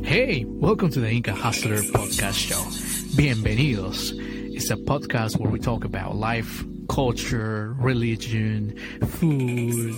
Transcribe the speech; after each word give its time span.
Hey, 0.00 0.46
welcome 0.48 0.90
to 0.90 1.00
the 1.00 1.10
Inca 1.10 1.34
Hustler 1.34 1.82
Podcast 1.82 2.34
Show. 2.48 2.56
Bienvenidos. 3.14 4.12
It's 4.54 4.70
a 4.70 4.76
podcast 4.76 5.38
where 5.38 5.50
we 5.50 5.58
talk 5.60 5.84
about 5.84 6.16
life, 6.16 6.64
culture, 6.88 7.76
religion, 7.78 8.74
food, 9.06 9.94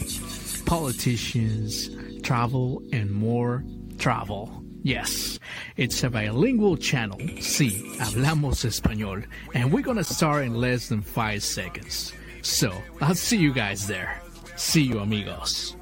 politicians, 0.67 1.91
travel, 2.23 2.83
and 2.93 3.11
more 3.13 3.63
travel. 3.97 4.65
Yes, 4.83 5.39
it's 5.77 6.03
a 6.03 6.11
bilingual 6.11 6.77
channel. 6.77 7.19
Sí, 7.39 7.97
hablamos 7.99 8.65
español. 8.65 9.25
And 9.55 9.73
we're 9.73 9.83
gonna 9.83 10.05
start 10.05 10.45
in 10.45 10.55
less 10.55 10.89
than 10.89 11.03
five 11.03 11.45
seconds. 11.45 12.13
So, 12.43 12.73
I'll 13.01 13.15
see 13.15 13.39
you 13.39 13.55
guys 13.55 13.87
there. 13.87 14.21
See 14.57 14.83
you, 14.83 14.99
amigos. 14.99 15.77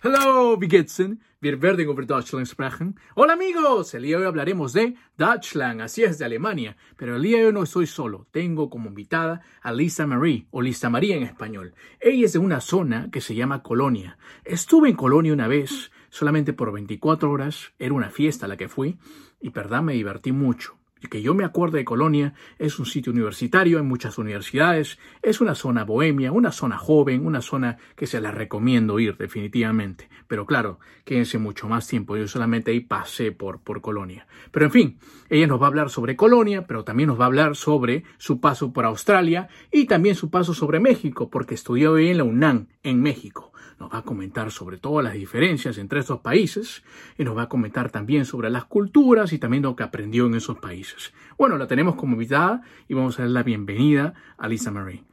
Hello, 0.00 0.56
wie 0.60 0.68
geht's 0.68 0.94
denn? 0.94 1.20
Wir 1.40 1.60
werden 1.60 1.88
über 1.88 2.06
Deutschland 2.06 2.46
sprechen. 2.46 2.94
Hola 3.16 3.32
amigos, 3.32 3.94
el 3.94 4.02
día 4.02 4.16
de 4.16 4.22
hoy 4.22 4.28
hablaremos 4.28 4.72
de 4.72 4.94
Deutschland, 5.16 5.80
así 5.80 6.04
es, 6.04 6.18
de 6.18 6.24
Alemania. 6.24 6.76
Pero 6.96 7.16
el 7.16 7.22
día 7.22 7.38
de 7.38 7.46
hoy 7.46 7.52
no 7.52 7.64
estoy 7.64 7.88
solo, 7.88 8.28
tengo 8.30 8.70
como 8.70 8.90
invitada 8.90 9.40
a 9.60 9.72
Lisa 9.72 10.06
Marie, 10.06 10.46
o 10.52 10.62
Lisa 10.62 10.88
María 10.88 11.16
en 11.16 11.24
español. 11.24 11.74
Ella 11.98 12.26
es 12.26 12.32
de 12.34 12.38
una 12.38 12.60
zona 12.60 13.10
que 13.10 13.20
se 13.20 13.34
llama 13.34 13.64
Colonia. 13.64 14.18
Estuve 14.44 14.88
en 14.88 14.94
Colonia 14.94 15.32
una 15.32 15.48
vez, 15.48 15.90
solamente 16.10 16.52
por 16.52 16.70
24 16.70 17.28
horas, 17.28 17.72
era 17.80 17.92
una 17.92 18.10
fiesta 18.10 18.46
a 18.46 18.48
la 18.48 18.56
que 18.56 18.68
fui, 18.68 18.98
y 19.40 19.48
verdad 19.48 19.82
me 19.82 19.94
divertí 19.94 20.30
mucho 20.30 20.77
que 21.10 21.22
yo 21.22 21.34
me 21.34 21.44
acuerdo 21.44 21.76
de 21.76 21.84
Colonia, 21.84 22.34
es 22.58 22.78
un 22.78 22.86
sitio 22.86 23.12
universitario, 23.12 23.78
hay 23.78 23.84
muchas 23.84 24.18
universidades, 24.18 24.98
es 25.22 25.40
una 25.40 25.54
zona 25.54 25.84
bohemia, 25.84 26.32
una 26.32 26.52
zona 26.52 26.76
joven, 26.76 27.24
una 27.24 27.40
zona 27.40 27.78
que 27.96 28.06
se 28.06 28.20
la 28.20 28.30
recomiendo 28.30 28.98
ir 28.98 29.16
definitivamente. 29.16 30.08
Pero 30.26 30.46
claro, 30.46 30.78
quédense 31.04 31.38
mucho 31.38 31.68
más 31.68 31.86
tiempo, 31.86 32.16
yo 32.16 32.28
solamente 32.28 32.70
ahí 32.70 32.80
pasé 32.80 33.32
por, 33.32 33.60
por 33.60 33.80
Colonia. 33.80 34.26
Pero 34.50 34.66
en 34.66 34.72
fin, 34.72 34.98
ella 35.28 35.46
nos 35.46 35.60
va 35.60 35.66
a 35.66 35.68
hablar 35.68 35.90
sobre 35.90 36.16
Colonia, 36.16 36.66
pero 36.66 36.84
también 36.84 37.08
nos 37.08 37.18
va 37.18 37.24
a 37.24 37.28
hablar 37.28 37.56
sobre 37.56 38.04
su 38.18 38.40
paso 38.40 38.72
por 38.72 38.84
Australia 38.84 39.48
y 39.70 39.86
también 39.86 40.14
su 40.14 40.30
paso 40.30 40.54
sobre 40.54 40.80
México, 40.80 41.30
porque 41.30 41.54
estudió 41.54 41.92
hoy 41.92 42.08
en 42.08 42.18
la 42.18 42.24
UNAM, 42.24 42.68
en 42.82 43.00
México 43.02 43.52
nos 43.78 43.92
va 43.92 43.98
a 43.98 44.02
comentar 44.02 44.50
sobre 44.50 44.78
todas 44.78 45.04
las 45.04 45.14
diferencias 45.14 45.78
entre 45.78 46.00
estos 46.00 46.20
países 46.20 46.82
y 47.16 47.24
nos 47.24 47.36
va 47.36 47.42
a 47.42 47.48
comentar 47.48 47.90
también 47.90 48.24
sobre 48.24 48.50
las 48.50 48.64
culturas 48.64 49.32
y 49.32 49.38
también 49.38 49.62
lo 49.62 49.76
que 49.76 49.84
aprendió 49.84 50.26
en 50.26 50.34
esos 50.34 50.58
países. 50.58 51.12
Bueno, 51.36 51.56
la 51.56 51.66
tenemos 51.66 51.94
como 51.94 52.14
invitada 52.14 52.62
y 52.88 52.94
vamos 52.94 53.18
a 53.18 53.22
dar 53.22 53.30
la 53.30 53.42
bienvenida 53.42 54.14
a 54.36 54.48
Lisa 54.48 54.70
Marie. 54.70 55.04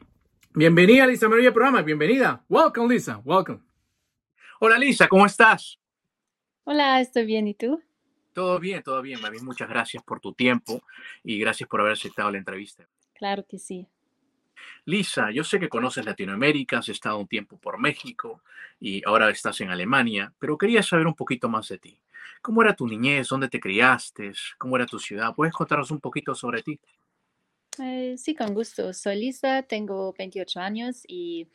Bienvenida 0.53 1.05
Lisa 1.05 1.29
Marie 1.29 1.47
al 1.47 1.53
programa, 1.53 1.81
bienvenida. 1.81 2.43
Welcome 2.49 2.93
Lisa, 2.93 3.21
welcome. 3.23 3.59
Hola 4.59 4.79
Lisa, 4.79 5.07
¿cómo 5.07 5.25
estás? 5.25 5.79
Hola, 6.63 7.01
estoy 7.01 7.25
bien, 7.25 7.47
¿y 7.47 7.53
tú? 7.53 7.81
Todo 8.33 8.59
bien, 8.59 8.81
todo 8.83 9.01
bien, 9.01 9.21
Marie. 9.21 9.41
Muchas 9.41 9.69
gracias 9.69 10.03
por 10.03 10.19
tu 10.19 10.33
tiempo 10.33 10.81
y 11.23 11.39
gracias 11.39 11.69
por 11.69 11.81
haber 11.81 11.93
aceptado 11.93 12.31
la 12.31 12.37
entrevista. 12.37 12.87
Claro 13.13 13.45
que 13.47 13.59
sí. 13.59 13.87
Lisa, 14.85 15.31
yo 15.31 15.43
sé 15.43 15.59
que 15.59 15.69
conoces 15.69 16.05
Latinoamérica, 16.05 16.79
has 16.79 16.89
estado 16.89 17.17
un 17.19 17.27
tiempo 17.27 17.57
por 17.57 17.79
México 17.79 18.41
y 18.79 19.01
ahora 19.05 19.29
estás 19.29 19.61
en 19.61 19.69
Alemania, 19.69 20.33
pero 20.39 20.57
quería 20.57 20.83
saber 20.83 21.07
un 21.07 21.15
poquito 21.15 21.49
más 21.49 21.67
de 21.69 21.77
ti. 21.77 21.99
¿Cómo 22.41 22.61
era 22.61 22.75
tu 22.75 22.87
niñez? 22.87 23.27
¿Dónde 23.29 23.49
te 23.49 23.59
criaste? 23.59 24.31
¿Cómo 24.57 24.75
era 24.75 24.85
tu 24.85 24.99
ciudad? 24.99 25.33
¿Puedes 25.35 25.53
contarnos 25.53 25.91
un 25.91 25.99
poquito 25.99 26.35
sobre 26.35 26.61
ti? 26.61 26.79
Eh, 27.79 28.15
sí, 28.17 28.35
con 28.35 28.53
gusto. 28.53 28.93
Soy 28.93 29.17
Lisa, 29.17 29.63
tengo 29.63 30.13
28 30.17 30.59
años 30.59 31.03
y 31.07 31.47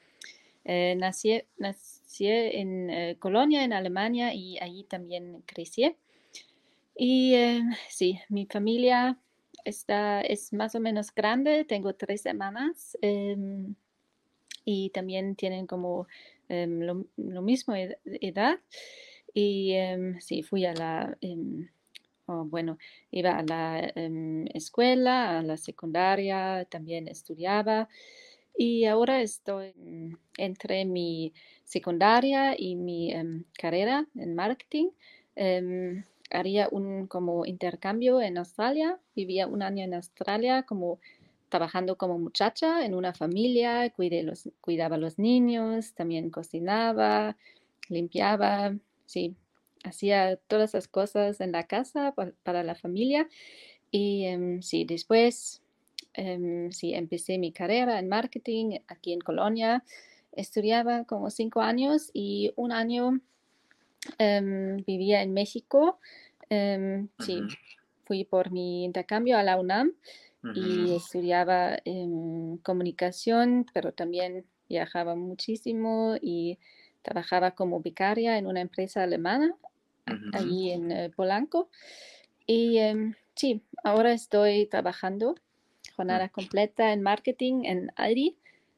eh, 0.64 0.94
nací, 0.98 1.42
nací, 1.56 2.26
en 2.26 2.90
eh, 2.90 3.16
Colonia, 3.18 3.64
en 3.64 3.72
Alemania, 3.72 4.34
y 4.34 4.58
allí 4.58 4.84
también 4.84 5.42
crecí. 5.46 5.96
Y 6.96 7.34
sí, 7.88 8.20
mi 8.28 8.46
familia 8.46 9.16
esta 9.64 10.20
es 10.20 10.52
más 10.52 10.74
o 10.74 10.80
menos 10.80 11.14
grande, 11.14 11.64
tengo 11.64 11.94
tres 11.94 12.22
semanas 12.22 12.96
em, 13.02 13.74
y 14.64 14.90
también 14.90 15.36
tienen 15.36 15.66
como 15.66 16.06
em, 16.48 16.80
lo, 16.80 17.42
mismo 17.42 17.74
edad. 17.74 18.58
Y 19.32 19.72
em, 19.72 20.20
sí, 20.20 20.42
fui 20.42 20.64
a 20.64 20.74
la, 20.74 21.16
oh, 22.26 22.44
bueno, 22.44 22.78
iba 23.10 23.38
a 23.38 23.42
la 23.42 23.92
escuela, 24.54 25.38
a 25.38 25.42
la 25.42 25.56
secundaria, 25.56 26.66
también 26.68 27.08
estudiaba. 27.08 27.88
Y 28.56 28.84
ahora 28.86 29.22
estoy 29.22 29.72
entre 30.36 30.84
mi 30.84 31.32
secundaria 31.64 32.54
y 32.58 32.76
mi 32.76 33.14
carrera 33.58 34.06
en 34.16 34.34
marketing 34.34 34.90
haría 36.30 36.68
un 36.70 37.06
como 37.06 37.46
intercambio 37.46 38.20
en 38.20 38.38
Australia. 38.38 38.98
Vivía 39.14 39.46
un 39.46 39.62
año 39.62 39.84
en 39.84 39.94
Australia 39.94 40.62
como 40.64 41.00
trabajando 41.50 41.96
como 41.96 42.18
muchacha 42.18 42.84
en 42.86 42.94
una 42.94 43.12
familia, 43.12 43.90
cuidé 43.90 44.22
los, 44.22 44.48
cuidaba 44.60 44.96
a 44.96 44.98
los 44.98 45.18
niños, 45.18 45.94
también 45.94 46.30
cocinaba, 46.30 47.36
limpiaba, 47.88 48.76
sí, 49.04 49.34
hacía 49.84 50.36
todas 50.36 50.70
esas 50.70 50.88
cosas 50.88 51.40
en 51.40 51.52
la 51.52 51.66
casa 51.66 52.14
para, 52.44 52.62
la 52.62 52.74
familia. 52.74 53.28
Y 53.90 54.24
em, 54.26 54.62
sí, 54.62 54.84
después 54.84 55.62
em, 56.14 56.70
sí, 56.72 56.94
empecé 56.94 57.38
mi 57.38 57.52
carrera 57.52 57.98
en 57.98 58.08
marketing 58.08 58.78
aquí 58.86 59.12
en 59.12 59.20
Colonia. 59.20 59.84
Estudiaba 60.32 61.04
como 61.04 61.30
cinco 61.30 61.60
años 61.60 62.10
y 62.14 62.52
un 62.56 62.72
año 62.72 63.20
Em, 64.18 64.78
vivía 64.84 65.22
en 65.22 65.32
México. 65.32 65.98
Em, 66.48 67.08
sí, 67.18 67.42
fui 68.04 68.24
por 68.24 68.50
mi 68.50 68.84
intercambio 68.84 69.38
a 69.38 69.42
la 69.42 69.58
UNAM 69.58 69.92
y 70.54 70.94
estudiaba 70.96 71.76
em, 71.84 72.56
comunicación, 72.58 73.66
pero 73.74 73.92
también 73.92 74.46
viajaba 74.68 75.14
muchísimo 75.14 76.16
y 76.20 76.58
trabajaba 77.02 77.52
como 77.52 77.80
vicaria 77.80 78.38
en 78.38 78.46
una 78.46 78.60
empresa 78.60 79.02
alemana 79.02 79.54
allí 80.32 80.70
en 80.70 80.90
eh, 80.90 81.10
Polanco. 81.14 81.68
Y 82.46 82.78
sí, 83.36 83.62
ahora 83.84 84.12
estoy 84.12 84.66
trabajando 84.66 85.36
jornada 85.94 86.30
completa 86.30 86.92
en 86.92 87.02
marketing 87.02 87.64
en 87.64 87.92
Aldi. 87.96 88.36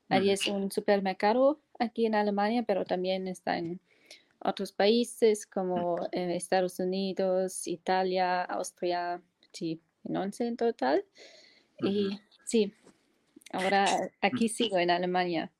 Aldi 0.09 0.31
es 0.31 0.47
un 0.49 0.71
supermercado 0.71 1.59
aquí 1.79 2.05
en 2.05 2.17
Alemania, 2.17 2.65
pero 2.65 2.85
también 2.85 3.29
está 3.29 3.57
en 3.57 3.81
otros 4.45 4.73
países 4.73 5.47
como 5.47 5.97
eh, 6.13 6.35
Estados 6.37 6.79
Unidos, 6.79 7.67
Italia, 7.67 8.43
Austria, 8.43 9.21
sí, 9.53 9.81
en 10.05 10.17
11 10.17 10.47
en 10.47 10.57
total. 10.57 11.05
Y 11.81 12.21
sí, 12.45 12.73
ahora 13.53 13.87
aquí 14.21 14.49
sigo 14.49 14.79
en 14.79 14.91
Alemania. 14.91 15.53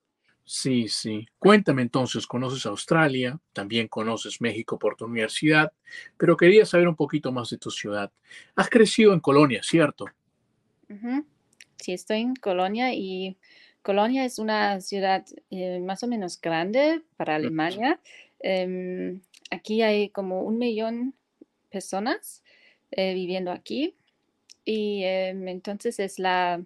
Sí, 0.45 0.89
sí. 0.89 1.25
Cuéntame 1.39 1.81
entonces, 1.81 2.27
conoces 2.27 2.65
Australia, 2.65 3.39
también 3.53 3.87
conoces 3.87 4.41
México 4.41 4.77
por 4.77 4.95
tu 4.95 5.05
universidad, 5.05 5.71
pero 6.17 6.35
quería 6.35 6.65
saber 6.65 6.87
un 6.87 6.95
poquito 6.95 7.31
más 7.31 7.49
de 7.49 7.57
tu 7.57 7.71
ciudad. 7.71 8.11
Has 8.55 8.69
crecido 8.69 9.13
en 9.13 9.21
Colonia, 9.21 9.61
¿cierto? 9.63 10.05
Sí, 11.77 11.93
estoy 11.93 12.21
en 12.21 12.35
Colonia 12.35 12.93
y 12.93 13.37
Colonia 13.81 14.25
es 14.25 14.37
una 14.37 14.79
ciudad 14.81 15.25
eh, 15.49 15.79
más 15.79 16.03
o 16.03 16.07
menos 16.07 16.39
grande 16.39 17.03
para 17.17 17.35
Alemania. 17.35 17.99
Em, 18.43 19.21
aquí 19.51 19.81
hay 19.81 20.09
como 20.09 20.41
un 20.43 20.57
millón 20.57 21.15
de 21.39 21.47
personas 21.71 22.43
eh, 22.91 23.13
viviendo 23.13 23.51
aquí. 23.51 23.95
Y 24.65 25.03
em, 25.03 25.47
entonces 25.47 25.99
es 25.99 26.19
la 26.19 26.63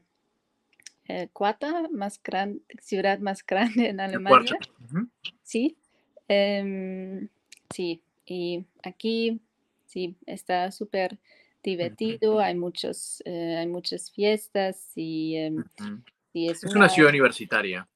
eh, 1.07 1.29
cuarta 1.31 1.87
más 1.91 2.21
grande, 2.21 2.61
ciudad 2.81 3.19
más 3.19 3.45
grande 3.47 3.89
en 3.89 3.99
Alemania. 3.99 4.57
Sí, 5.43 5.77
em, 6.27 7.29
sí, 7.73 8.01
y 8.25 8.65
aquí 8.83 9.39
sí 9.85 10.15
está 10.25 10.71
súper 10.71 11.17
divertido, 11.63 12.39
hay 12.39 12.55
muchos, 12.55 13.21
eh, 13.25 13.57
hay 13.57 13.67
muchas 13.67 14.11
fiestas 14.11 14.91
y, 14.95 15.35
es, 16.33 16.63
una, 16.63 16.89
ciudad 16.89 17.09
universitaria. 17.09 17.87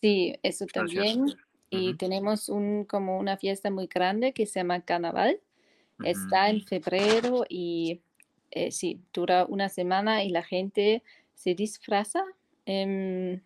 Sí, 0.00 0.34
eso 0.42 0.66
también. 0.66 1.26
Y 1.74 1.94
tenemos 1.94 2.50
un, 2.50 2.84
como 2.84 3.18
una 3.18 3.38
fiesta 3.38 3.70
muy 3.70 3.86
grande 3.86 4.34
que 4.34 4.44
se 4.44 4.60
llama 4.60 4.82
Carnaval. 4.82 5.40
Está 6.04 6.50
en 6.50 6.62
febrero 6.62 7.44
y 7.48 8.02
eh, 8.50 8.70
sí, 8.70 9.00
dura 9.12 9.46
una 9.48 9.70
semana 9.70 10.22
y 10.22 10.28
la 10.28 10.42
gente 10.42 11.02
se 11.34 11.54
disfraza 11.54 12.22
em, 12.66 13.40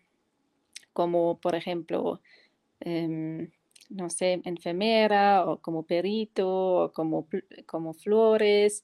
como, 0.91 1.39
por 1.39 1.55
ejemplo, 1.55 2.21
em, 2.81 3.49
no 3.89 4.09
sé, 4.09 4.41
enfermera 4.43 5.45
o 5.45 5.61
como 5.61 5.83
perito 5.83 6.83
o 6.85 6.91
como, 6.91 7.27
como 7.65 7.93
flores. 7.93 8.83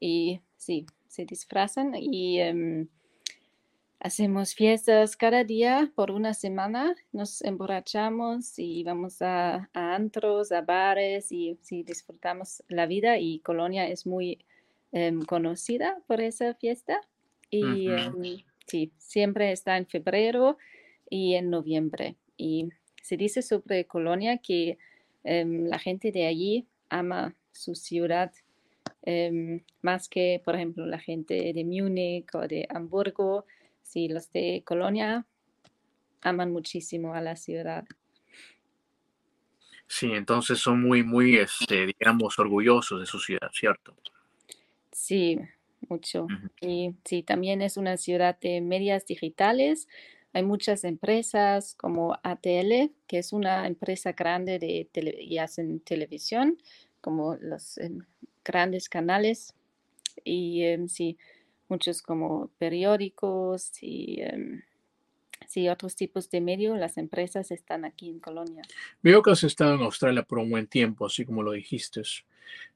Y 0.00 0.40
sí, 0.56 0.86
se 1.08 1.26
disfrazan 1.26 1.94
y 1.94 2.40
em, 2.40 2.88
hacemos 4.00 4.54
fiestas 4.54 5.16
cada 5.16 5.44
día 5.44 5.90
por 5.94 6.10
una 6.10 6.34
semana, 6.34 6.94
nos 7.12 7.42
emborrachamos 7.42 8.58
y 8.58 8.84
vamos 8.84 9.20
a, 9.22 9.68
antros, 9.72 10.52
a 10.52 10.62
bares 10.62 11.32
y 11.32 11.58
sí, 11.62 11.82
disfrutamos 11.82 12.62
la 12.68 12.86
vida 12.86 13.18
y 13.18 13.40
Colonia 13.40 13.88
es 13.88 14.06
muy 14.06 14.44
em, 14.92 15.22
conocida 15.22 15.98
por 16.06 16.20
esa 16.20 16.54
fiesta 16.54 17.00
y 17.50 17.88
em, 17.88 18.44
sí, 18.66 18.92
siempre 18.98 19.50
está 19.52 19.76
en 19.76 19.86
febrero 19.86 20.58
y 21.10 21.34
en 21.34 21.50
noviembre. 21.50 22.16
Y 22.36 22.68
se 23.02 23.16
dice 23.16 23.42
sobre 23.42 23.86
Colonia 23.86 24.38
que 24.38 24.78
em, 25.24 25.66
la 25.66 25.78
gente 25.78 26.12
de 26.12 26.26
allí 26.26 26.66
ama 26.88 27.34
su 27.52 27.74
ciudad 27.74 28.32
más 29.80 30.06
que, 30.08 30.42
por 30.44 30.54
ejemplo, 30.54 30.84
la 30.84 30.98
gente 30.98 31.52
de 31.54 31.64
Múnich 31.64 32.34
o 32.34 32.46
de 32.46 32.66
Hamburgo 32.68 33.46
sí, 33.88 34.08
los 34.08 34.30
de 34.32 34.62
Colonia 34.64 35.26
aman 36.20 36.52
muchísimo 36.52 37.14
a 37.14 37.20
la 37.20 37.36
ciudad. 37.36 37.84
Sí, 39.86 40.12
entonces 40.12 40.58
son 40.58 40.82
muy, 40.82 41.02
muy, 41.02 41.38
este, 41.38 41.86
digamos, 41.86 42.38
orgullosos 42.38 43.00
de 43.00 43.06
su 43.06 43.18
ciudad, 43.18 43.50
¿cierto? 43.52 43.96
Sí, 44.92 45.38
mucho. 45.88 46.26
Y 46.60 46.94
sí, 47.04 47.22
también 47.22 47.62
es 47.62 47.78
una 47.78 47.96
ciudad 47.96 48.38
de 48.38 48.60
medias 48.60 49.06
digitales. 49.06 49.88
Hay 50.34 50.42
muchas 50.42 50.84
empresas 50.84 51.74
como 51.74 52.18
ATL, 52.22 52.92
que 53.06 53.18
es 53.18 53.32
una 53.32 53.66
empresa 53.66 54.12
grande 54.12 54.58
de 54.58 54.90
y 55.20 55.38
hacen 55.38 55.80
televisión, 55.80 56.58
como 57.00 57.36
los 57.36 57.78
em, 57.78 58.00
grandes 58.44 58.90
canales. 58.90 59.54
Y 60.22 60.64
em, 60.64 60.88
sí, 60.88 61.16
muchos 61.68 62.02
como 62.02 62.50
periódicos 62.58 63.72
y 63.82 64.20
em, 64.20 64.62
otros 65.70 65.96
tipos 65.96 66.30
de 66.30 66.40
medios, 66.40 66.78
las 66.78 66.98
empresas 66.98 67.50
están 67.50 67.84
aquí 67.84 68.10
en 68.10 68.20
Colonia. 68.20 68.62
Veo 69.02 69.22
que 69.22 69.30
has 69.30 69.42
estado 69.42 69.74
en 69.74 69.80
Australia 69.80 70.22
por 70.22 70.38
un 70.38 70.50
buen 70.50 70.66
tiempo, 70.66 71.06
así 71.06 71.24
como 71.24 71.42
lo 71.42 71.52
dijiste, 71.52 72.02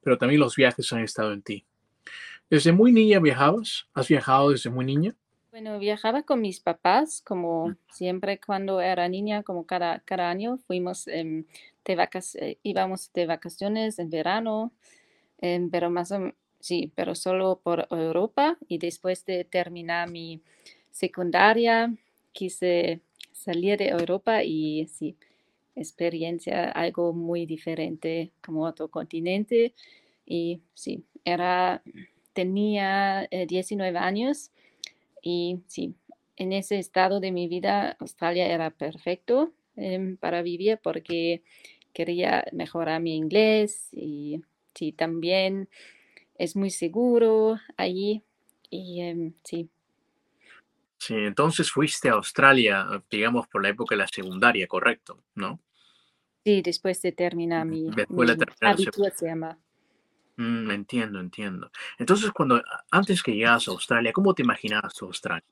pero 0.00 0.18
también 0.18 0.40
los 0.40 0.56
viajes 0.56 0.92
han 0.92 1.02
estado 1.02 1.32
en 1.32 1.42
ti. 1.42 1.64
¿Desde 2.50 2.72
muy 2.72 2.92
niña 2.92 3.20
viajabas? 3.20 3.86
¿Has 3.94 4.08
viajado 4.08 4.50
desde 4.50 4.70
muy 4.70 4.84
niña? 4.84 5.14
Bueno, 5.50 5.78
viajaba 5.78 6.22
con 6.22 6.40
mis 6.40 6.60
papás, 6.60 7.20
como 7.20 7.76
siempre 7.90 8.40
cuando 8.40 8.80
era 8.80 9.08
niña, 9.08 9.42
como 9.42 9.66
cada, 9.66 10.00
cada 10.00 10.30
año, 10.30 10.56
fuimos 10.66 11.06
em, 11.08 11.44
de 11.84 11.94
vacas, 11.94 12.34
eh, 12.36 12.58
íbamos 12.62 13.12
de 13.12 13.26
vacaciones 13.26 13.98
en 13.98 14.08
verano, 14.08 14.72
em, 15.38 15.68
pero 15.70 15.90
más 15.90 16.10
o, 16.10 16.32
sí, 16.62 16.92
pero 16.94 17.14
solo 17.16 17.60
por 17.62 17.88
Europa 17.90 18.56
y 18.68 18.78
después 18.78 19.26
de 19.26 19.44
terminar 19.44 20.08
mi 20.08 20.40
secundaria 20.92 21.92
quise 22.32 23.00
salir 23.32 23.78
de 23.78 23.88
Europa 23.88 24.44
y 24.44 24.86
sí, 24.86 25.16
experiencia 25.74 26.70
algo 26.70 27.12
muy 27.12 27.46
diferente 27.46 28.30
como 28.40 28.64
otro 28.64 28.88
continente. 28.88 29.74
Y 30.24 30.60
sí, 30.72 31.04
era, 31.24 31.82
tenía 32.32 33.28
19 33.48 33.98
eh, 33.98 34.00
años 34.00 34.52
y 35.20 35.58
sí, 35.66 35.94
en 36.36 36.52
ese 36.52 36.78
estado 36.78 37.18
de 37.18 37.32
mi 37.32 37.48
vida 37.48 37.96
Australia 37.98 38.46
era 38.46 38.70
perfecto 38.70 39.52
em, 39.74 40.16
para 40.16 40.42
vivir 40.42 40.78
porque 40.80 41.42
quería 41.92 42.44
mejorar 42.52 43.00
mi 43.02 43.16
inglés 43.16 43.88
y 43.92 44.42
sí, 44.74 44.92
también 44.92 45.68
es 46.36 46.56
muy 46.56 46.70
seguro 46.70 47.58
allí 47.76 48.22
y 48.70 49.00
em, 49.00 49.34
sí. 49.44 49.68
Sí, 50.98 51.14
entonces 51.14 51.70
fuiste 51.70 52.08
a 52.08 52.12
Australia, 52.12 52.86
digamos, 53.10 53.48
por 53.48 53.62
la 53.62 53.70
época 53.70 53.94
de 53.94 54.00
la 54.00 54.08
secundaria, 54.08 54.66
correcto, 54.68 55.24
¿no? 55.34 55.60
Sí, 56.44 56.62
después 56.62 57.00
de 57.02 57.12
terminar 57.12 57.66
mi, 57.66 57.90
después 57.94 58.28
de 58.28 58.46
terminar 58.46 59.12
se 59.14 59.26
llama. 59.26 59.58
Mm, 60.36 60.70
entiendo, 60.70 61.20
entiendo. 61.20 61.70
Entonces, 61.98 62.30
cuando 62.30 62.62
antes 62.90 63.22
que 63.22 63.32
llegas 63.32 63.68
a 63.68 63.72
Australia, 63.72 64.12
¿cómo 64.12 64.34
te 64.34 64.42
imaginabas 64.42 64.94
Australia? 65.02 65.44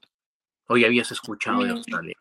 ¿O 0.67 0.76
ya 0.76 0.87
habías 0.87 1.11
escuchado 1.11 1.65
de 1.65 1.71
Australia? 1.71 2.15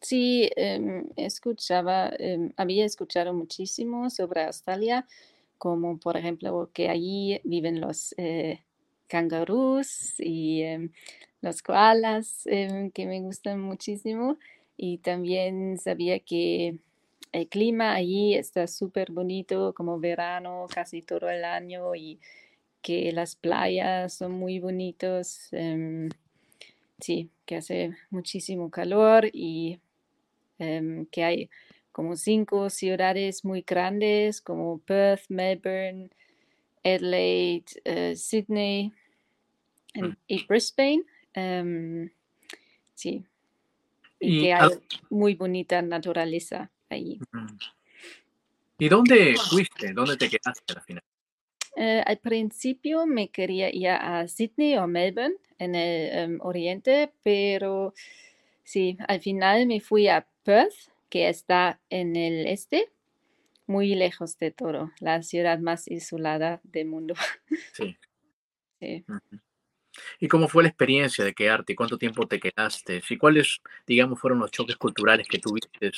Sí, 0.00 0.50
em, 0.56 1.08
escuchaba, 1.16 2.10
em, 2.18 2.52
había 2.56 2.84
escuchado 2.84 3.32
muchísimo 3.32 4.10
sobre 4.10 4.44
Australia, 4.44 5.06
como 5.64 5.98
por 5.98 6.18
ejemplo 6.18 6.68
que 6.74 6.90
allí 6.90 7.40
viven 7.42 7.80
los 7.80 8.14
eh, 8.18 8.60
y 10.18 10.62
em, 10.62 10.90
los 11.40 11.62
koalas, 11.62 12.46
em, 12.46 12.90
que 12.90 13.06
me 13.06 13.20
gustan 13.22 13.60
muchísimo. 13.60 14.36
Y 14.76 14.98
también 14.98 15.78
sabía 15.78 16.18
que 16.18 16.76
el 17.32 17.48
clima 17.48 17.94
allí 17.94 18.34
está 18.34 18.66
súper 18.66 19.10
bonito, 19.10 19.72
como 19.74 19.98
verano 19.98 20.66
casi 20.68 21.00
todo 21.00 21.30
el 21.30 21.44
año 21.44 21.94
y 21.94 22.20
que 22.82 23.10
las 23.12 23.34
playas 23.34 24.12
son 24.12 24.32
muy 24.32 24.58
bonitos. 24.60 25.48
Em, 25.52 26.10
sí, 27.00 27.30
que 27.46 27.56
hace 27.56 27.96
muchísimo 28.10 28.70
calor 28.70 29.30
y 29.32 29.80
que 31.10 31.24
hay 31.24 31.50
como 31.94 32.16
cinco 32.16 32.70
ciudades 32.70 33.44
muy 33.44 33.62
grandes 33.62 34.40
como 34.40 34.80
Perth, 34.80 35.26
Melbourne, 35.28 36.10
Adelaide, 36.82 37.66
eh, 37.84 38.16
Sydney 38.16 38.92
mm. 39.94 40.10
y 40.26 40.44
Brisbane. 40.44 41.04
Em, 41.34 42.10
sí, 42.94 43.24
y, 44.18 44.40
que 44.40 44.52
hay 44.52 44.70
muy 45.08 45.36
bonita 45.36 45.80
naturaleza 45.82 46.68
ahí. 46.90 47.20
¿Y 48.76 48.88
dónde 48.88 49.36
fuiste? 49.36 49.92
¿Dónde 49.92 50.16
te 50.16 50.28
quedaste 50.28 50.74
al 50.74 50.82
final? 50.82 51.04
Eh, 51.76 52.02
al 52.04 52.18
principio 52.18 53.06
me 53.06 53.28
quería 53.28 53.72
ir 53.72 53.90
a 53.90 54.26
Sydney 54.26 54.76
o 54.78 54.88
Melbourne 54.88 55.36
en 55.60 55.76
el 55.76 56.18
em, 56.18 56.38
oriente, 56.40 57.12
pero 57.22 57.94
sí, 58.64 58.96
al 59.06 59.20
final 59.20 59.68
me 59.68 59.78
fui 59.78 60.08
a 60.08 60.26
Perth 60.42 60.92
que 61.08 61.28
está 61.28 61.80
en 61.90 62.16
el 62.16 62.46
este, 62.46 62.90
muy 63.66 63.94
lejos 63.94 64.38
de 64.38 64.50
todo, 64.50 64.92
la 65.00 65.22
ciudad 65.22 65.58
más 65.58 65.88
isolada 65.88 66.60
del 66.64 66.86
mundo. 66.86 67.14
Sí. 67.72 67.96
sí. 68.80 69.04
¿Y 70.18 70.28
cómo 70.28 70.48
fue 70.48 70.62
la 70.62 70.68
experiencia 70.68 71.24
de 71.24 71.34
quedarte? 71.34 71.76
¿Cuánto 71.76 71.98
tiempo 71.98 72.26
te 72.26 72.40
quedaste? 72.40 73.00
¿Y 73.08 73.16
cuáles, 73.16 73.60
digamos, 73.86 74.20
fueron 74.20 74.40
los 74.40 74.50
choques 74.50 74.76
culturales 74.76 75.28
que 75.28 75.38
tuviste, 75.38 75.90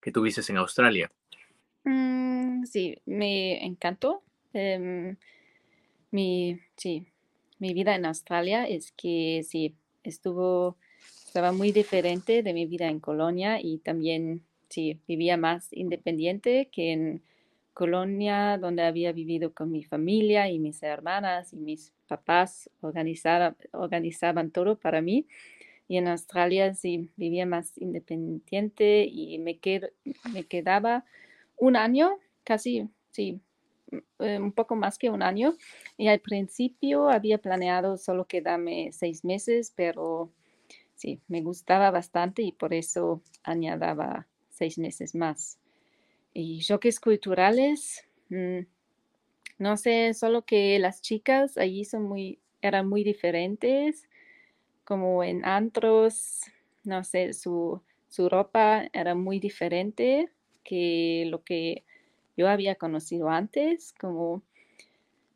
que 0.00 0.12
tuviste 0.12 0.40
en 0.50 0.58
Australia? 0.58 1.10
Mm, 1.84 2.64
sí, 2.64 2.96
me 3.04 3.64
encantó. 3.64 4.22
Em, 4.52 5.16
mi, 6.10 6.58
sí, 6.76 7.06
mi 7.58 7.74
vida 7.74 7.94
en 7.94 8.06
Australia 8.06 8.66
es 8.66 8.92
que 8.92 9.42
sí, 9.46 9.76
estuvo 10.02 10.78
estaba 11.36 11.52
muy 11.52 11.70
diferente 11.70 12.42
de 12.42 12.54
mi 12.54 12.64
vida 12.64 12.88
en 12.88 12.98
Colonia 12.98 13.60
y 13.60 13.76
también, 13.76 14.42
sí, 14.70 15.02
vivía 15.06 15.36
más 15.36 15.70
independiente 15.70 16.70
que 16.72 16.92
en 16.92 17.22
Colonia, 17.74 18.56
donde 18.56 18.84
había 18.84 19.12
vivido 19.12 19.52
con 19.52 19.70
mi 19.70 19.84
familia 19.84 20.48
y 20.48 20.58
mis 20.58 20.82
hermanas 20.82 21.52
y 21.52 21.58
mis 21.58 21.92
papás 22.08 22.70
organizaban 22.80 24.50
todo 24.50 24.78
para 24.78 25.02
mí. 25.02 25.26
Y 25.88 25.98
en 25.98 26.08
Australia 26.08 26.72
sí 26.74 27.10
vivía 27.16 27.44
más 27.44 27.76
independiente 27.76 29.04
y 29.04 29.38
me, 29.38 29.60
me 30.32 30.44
quedaba 30.44 31.04
un 31.58 31.76
año, 31.76 32.18
casi, 32.44 32.88
sí, 33.10 33.42
eh, 34.20 34.38
un 34.38 34.52
poco 34.52 34.74
más 34.74 34.96
que 34.96 35.10
un 35.10 35.22
año. 35.22 35.52
Y 35.98 36.08
al 36.08 36.20
principio 36.20 37.10
había 37.10 37.36
planeado 37.36 37.98
solo 37.98 38.24
quedarme 38.24 38.88
seis 38.92 39.22
meses, 39.22 39.70
pero 39.76 40.32
sí, 40.96 41.20
me 41.28 41.42
gustaba 41.42 41.90
bastante 41.90 42.42
y 42.42 42.52
por 42.52 42.74
eso 42.74 43.22
añadaba 43.44 44.26
seis 44.50 44.78
meses 44.78 45.14
más. 45.14 45.58
Y 46.34 46.60
choques 46.60 47.00
culturales, 47.00 48.04
mm, 48.30 48.60
no 49.58 49.76
sé, 49.76 50.14
solo 50.14 50.44
que 50.44 50.78
las 50.78 51.00
chicas 51.02 51.56
allí 51.58 51.84
son 51.84 52.04
muy, 52.04 52.40
eran 52.62 52.88
muy 52.88 53.04
diferentes, 53.04 54.08
como 54.84 55.22
en 55.24 55.44
antros, 55.44 56.42
no 56.84 57.04
sé, 57.04 57.32
su, 57.32 57.82
su 58.08 58.28
ropa 58.28 58.88
era 58.92 59.14
muy 59.14 59.40
diferente 59.40 60.30
que 60.64 61.26
lo 61.28 61.42
que 61.44 61.84
yo 62.36 62.48
había 62.48 62.74
conocido 62.76 63.30
antes, 63.30 63.94
como, 63.94 64.42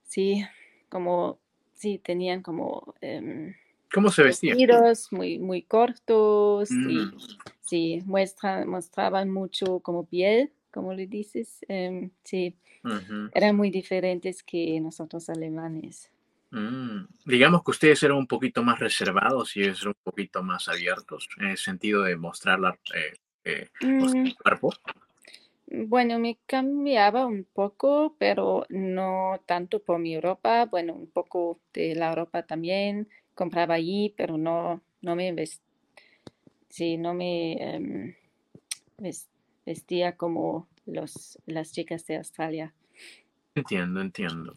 sí, 0.04 0.44
como, 0.88 1.38
sí, 1.74 1.98
tenían 1.98 2.42
como... 2.42 2.94
Em, 3.00 3.54
¿Cómo 3.92 4.10
se 4.10 4.22
vestían? 4.22 4.56
Vestidos 4.56 5.08
muy, 5.12 5.38
muy 5.38 5.62
cortos 5.62 6.70
y 6.70 6.74
mm. 6.74 7.18
sí, 7.60 8.02
muestra, 8.06 8.64
mostraban 8.64 9.30
mucho 9.30 9.80
como 9.80 10.06
piel, 10.06 10.52
como 10.70 10.92
le 10.94 11.06
dices. 11.06 11.64
Em, 11.68 12.10
sí, 12.22 12.56
eran 13.34 13.56
muy 13.56 13.70
diferentes 13.70 14.42
que 14.42 14.80
nosotros 14.80 15.28
alemanes. 15.28 16.10
Mm, 16.52 17.06
digamos 17.26 17.62
que 17.62 17.70
ustedes 17.70 18.02
eran 18.02 18.16
un 18.16 18.26
poquito 18.26 18.62
más 18.62 18.78
reservados 18.80 19.56
y 19.56 19.62
ellos 19.62 19.82
eran 19.82 19.94
un 19.96 20.02
poquito 20.02 20.42
más 20.42 20.68
abiertos 20.68 21.28
en 21.38 21.48
el 21.48 21.56
sentido 21.56 22.02
de 22.02 22.16
mostrar 22.16 22.58
la, 22.58 22.76
eh, 22.94 23.16
eh, 23.44 23.68
mostrar 23.82 24.24
Mm, 24.24 24.26
el 24.26 24.36
cuerpo. 24.36 24.72
bueno, 25.66 26.18
me 26.18 26.38
cambiaba 26.46 27.26
un 27.26 27.46
poco, 27.52 28.16
pero 28.18 28.66
no 28.68 29.40
tanto 29.46 29.80
por 29.80 29.98
mi 30.00 30.20
ropa. 30.20 30.66
Bueno, 30.66 30.94
un 30.94 31.10
poco 31.10 31.60
de 31.72 31.94
la 31.94 32.14
ropa 32.14 32.42
también. 32.42 33.08
Compraba 33.40 33.72
allí, 33.72 34.12
pero 34.18 34.36
no, 34.36 34.82
no 35.00 35.16
me 35.16 35.32
ves- 35.32 35.62
sí, 36.68 36.98
no 36.98 37.14
me 37.14 37.52
em, 37.54 38.14
ves- 38.98 39.30
vestía 39.64 40.14
como 40.14 40.68
los, 40.84 41.38
las 41.46 41.72
chicas 41.72 42.06
de 42.06 42.18
Australia. 42.18 42.74
Entiendo, 43.54 44.02
entiendo. 44.02 44.52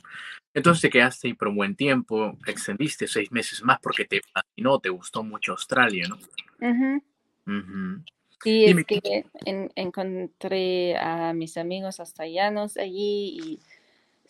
Entonces 0.54 0.82
te 0.82 0.90
quedaste 0.90 1.30
ahí 1.30 1.34
por 1.34 1.48
un 1.48 1.56
buen 1.56 1.78
tiempo, 1.78 2.38
extendiste 2.46 3.08
seis 3.08 3.32
meses 3.32 3.63
más 3.63 3.80
porque 3.82 4.04
te 4.04 4.20
fascinó, 4.34 4.80
te 4.80 4.90
gustó 4.90 5.24
mucho 5.24 5.54
Australia, 5.54 6.06
¿no? 6.10 6.18
Ujú. 6.60 7.02
Ujú. 7.48 8.04
Sí, 8.44 8.66
es 8.66 8.86
que 8.86 9.25
en- 9.46 9.72
encontré 9.78 10.98
a 10.98 11.32
mis 11.32 11.56
amigos 11.56 12.02
australianos 12.02 12.75
allí 12.75 13.40
y 13.42 13.60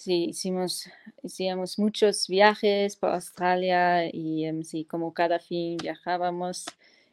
sí, 0.04 0.26
hicimos, 0.30 0.90
muchos 1.78 2.28
viajes 2.28 2.98
por 2.98 3.12
Australia 3.12 4.06
y 4.14 4.46
em, 4.46 4.64
sí, 4.64 4.86
como 4.86 5.14
cada 5.14 5.40
fin 5.40 5.78
viajábamos 5.78 6.66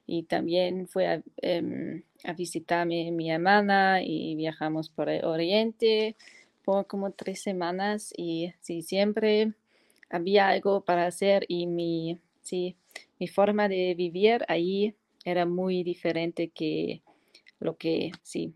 y 0.06 0.24
también 0.24 0.88
fue 0.88 1.06
a, 1.06 1.22
em, 1.38 2.02
a 2.24 2.32
visitarme 2.32 3.10
mi 3.12 3.30
hermana 3.30 4.02
y 4.02 4.34
viajamos 4.34 4.88
por 4.88 5.08
el 5.08 5.24
Oriente 5.24 6.16
por 6.64 6.86
como 6.86 7.12
tres 7.12 7.40
semanas 7.42 8.12
y 8.16 8.52
sí, 8.60 8.82
siempre 8.82 9.52
había 10.10 10.48
algo 10.48 10.80
para 10.82 11.06
hacer 11.06 11.44
y 11.48 11.66
mi, 11.66 12.18
sí, 12.42 12.76
mi 13.20 13.28
forma 13.28 13.68
de 13.68 13.94
vivir 13.94 14.44
ahí 14.48 14.94
era 15.24 15.46
muy 15.46 15.84
diferente 15.84 16.48
que 16.50 17.02
lo 17.60 17.76
que 17.76 18.10
sí, 18.22 18.54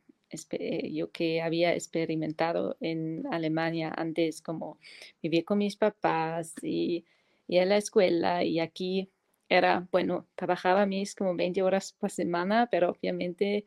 yo 0.92 1.10
que 1.12 1.42
había 1.42 1.74
experimentado 1.74 2.76
en 2.80 3.24
Alemania 3.32 3.92
antes, 3.96 4.42
como 4.42 4.78
vivir 5.22 5.44
con 5.44 5.58
mis 5.58 5.76
papás 5.76 6.54
y, 6.62 7.04
y 7.48 7.58
en 7.58 7.68
la 7.70 7.76
escuela 7.78 8.44
y 8.44 8.60
aquí 8.60 9.10
era, 9.48 9.86
bueno, 9.92 10.26
trabajaba 10.34 10.86
mis 10.86 11.14
como 11.14 11.34
20 11.36 11.62
horas 11.62 11.92
por 11.92 12.10
semana, 12.10 12.68
pero 12.70 12.90
obviamente 12.90 13.64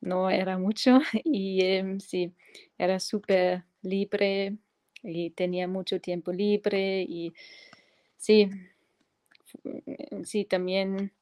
no 0.00 0.30
era 0.30 0.58
mucho 0.58 1.00
y 1.24 1.64
em, 1.64 2.00
sí, 2.00 2.34
era 2.78 3.00
súper 3.00 3.64
libre 3.82 4.56
y 5.02 5.30
tenía 5.30 5.68
mucho 5.68 6.00
tiempo 6.00 6.32
libre 6.32 7.02
y 7.08 7.32
sí, 8.16 8.50
fu- 9.44 9.60
sí, 10.24 10.44
también 10.44 11.12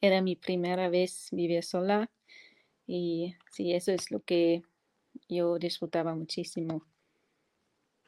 era 0.00 0.22
mi 0.22 0.36
primera 0.36 0.88
vez 0.90 1.28
vivir 1.32 1.64
sola 1.64 2.10
y 2.88 3.36
sí, 3.52 3.74
eso 3.74 3.92
es 3.92 4.10
lo 4.10 4.22
que 4.24 4.64
yo 5.28 5.58
disfrutaba 5.58 6.14
muchísimo. 6.14 6.84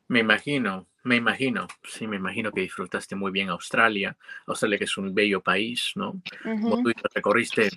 me 0.09 0.21
imagino, 0.21 0.89
me 1.05 1.17
imagino, 1.17 1.67
sí, 1.85 2.07
me 2.07 2.17
imagino 2.17 2.53
que 2.53 2.63
disfrutaste 2.63 3.15
muy 3.17 3.31
bien 3.31 3.49
Australia, 3.51 4.17
Australia 4.47 4.79
que 4.79 4.85
es 4.85 4.97
un 4.99 5.15
bello 5.15 5.41
país, 5.41 5.93
¿no? 5.95 6.21
Como 6.61 6.77
Ujú, 6.77 6.79
tú 6.79 6.91
recorriste 7.15 7.71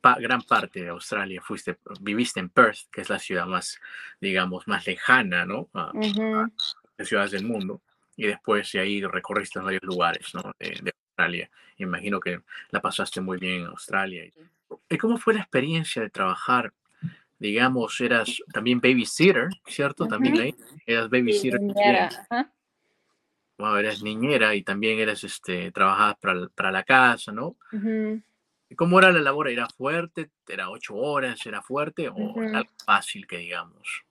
pa- 0.00 0.18
gran 0.20 0.42
parte 0.42 0.82
de 0.82 0.88
Australia, 0.90 1.40
fuiste, 1.42 1.78
viviste 2.00 2.40
en 2.40 2.50
Perth, 2.50 2.90
que 2.92 3.02
es 3.02 3.10
la 3.10 3.18
ciudad 3.18 3.46
más, 3.46 3.80
digamos, 4.20 4.66
más 4.68 4.86
lejana, 4.86 5.46
¿no? 5.46 5.70
A, 5.74 5.94
ujú, 5.94 6.50
las 6.96 7.08
ciudades 7.08 7.30
del 7.32 7.44
mundo, 7.44 7.82
y 8.16 8.26
después 8.26 8.70
de 8.72 8.80
ahí 8.80 9.02
recorriste 9.02 9.58
varios 9.60 9.82
lugares, 9.82 10.34
¿no? 10.34 10.42
De, 10.58 10.70
de 10.82 10.92
Australia. 11.08 11.50
Imagino 11.78 12.20
que 12.20 12.42
la 12.70 12.80
pasaste 12.82 13.20
muy 13.20 13.38
bien 13.38 13.62
en 13.62 13.66
Australia. 13.66 14.24
¿Y 14.88 14.98
cómo 14.98 15.18
fue 15.18 15.34
la 15.34 15.40
experiencia 15.40 16.02
de 16.02 16.10
trabajar? 16.10 16.72
Digamos, 17.38 18.00
eras 18.00 18.38
también 18.52 18.80
babysitter, 18.80 19.48
¿cierto? 19.66 20.06
También 20.06 20.36
ujú. 20.36 20.40
ahí 20.40 20.56
eras 20.86 21.10
Sí, 21.10 21.10
babysitter 21.10 21.60
niñera, 21.60 22.06
también. 22.06 22.10
ajá. 22.30 22.52
Wow, 23.58 23.76
eras 23.76 24.02
niñera 24.02 24.54
y 24.56 24.62
también 24.64 24.98
eras, 24.98 25.22
este, 25.22 25.70
trabajabas 25.70 26.16
para, 26.20 26.48
para 26.48 26.72
la 26.72 26.82
casa, 26.82 27.30
¿no? 27.30 27.56
Ujú, 27.72 28.22
¿Y 28.70 28.74
¿Cómo 28.74 28.98
era 28.98 29.12
la 29.12 29.20
labor? 29.20 29.48
¿Era 29.50 29.68
fuerte? 29.68 30.30
¿Era 30.48 30.70
ocho 30.70 30.96
horas? 30.96 31.44
¿Era 31.44 31.60
fuerte? 31.60 32.08
¿O 32.08 32.42
era 32.42 32.50
ujú. 32.50 32.56
algo 32.60 32.72
fácil 32.86 33.26
que 33.26 33.36
digamos? 33.36 34.06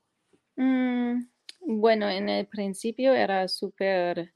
Mm, 0.55 1.27
bueno, 1.61 2.09
en 2.09 2.29
el 2.29 2.47
principio 2.47 3.13
era 3.13 3.47
súper 3.47 4.33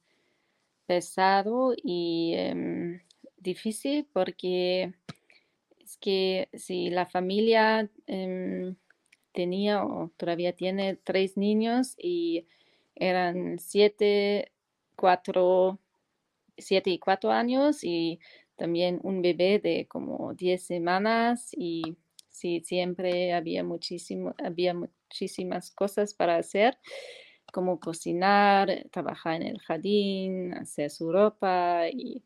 pesado 0.87 1.73
y 1.77 2.33
em, 2.35 3.01
difícil 3.37 4.07
porque 4.13 4.93
que 5.97 6.49
si 6.53 6.89
la 6.89 7.05
familia 7.05 7.89
em, 8.07 8.75
tenía 9.33 9.83
o 9.85 10.11
todavía 10.17 10.53
tiene 10.53 10.95
tres 10.95 11.37
niños 11.37 11.95
y 11.97 12.47
eran 12.95 13.59
siete, 13.59 14.51
cuatro, 14.95 15.79
siete 16.57 16.91
y 16.91 16.99
cuatro 16.99 17.31
años 17.31 17.83
y 17.83 18.19
también 18.55 18.99
un 19.03 19.21
bebé 19.21 19.59
de 19.59 19.87
como 19.87 20.33
diez 20.35 20.63
semanas 20.63 21.49
y 21.57 21.97
sí, 22.29 22.61
siempre 22.61 23.33
había 23.33 23.63
muchísimo, 23.63 24.35
había 24.43 24.73
muchísimas 24.73 25.71
cosas 25.71 26.13
para 26.13 26.37
hacer, 26.37 26.77
como 27.51 27.79
cocinar, 27.79 28.87
trabajar 28.91 29.35
en 29.41 29.47
el 29.47 29.59
jardín, 29.59 30.53
hacer 30.53 30.89
su 30.89 31.11
ropa 31.11 31.87
y 31.91 32.23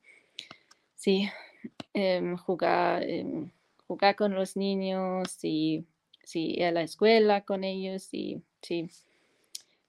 sí, 0.96 1.30
em, 1.94 2.38
jugar, 2.38 3.04
em, 3.04 3.52
jugar 3.88 4.16
con 4.16 4.36
los 4.36 4.58
niños 4.58 5.44
y 5.44 5.86
sí, 6.24 6.56
ir 6.58 6.66
a 6.66 6.72
la 6.72 6.82
escuela 6.84 7.46
con 7.46 7.64
ellos 7.64 8.10
y 8.14 8.44
sí, 8.62 8.90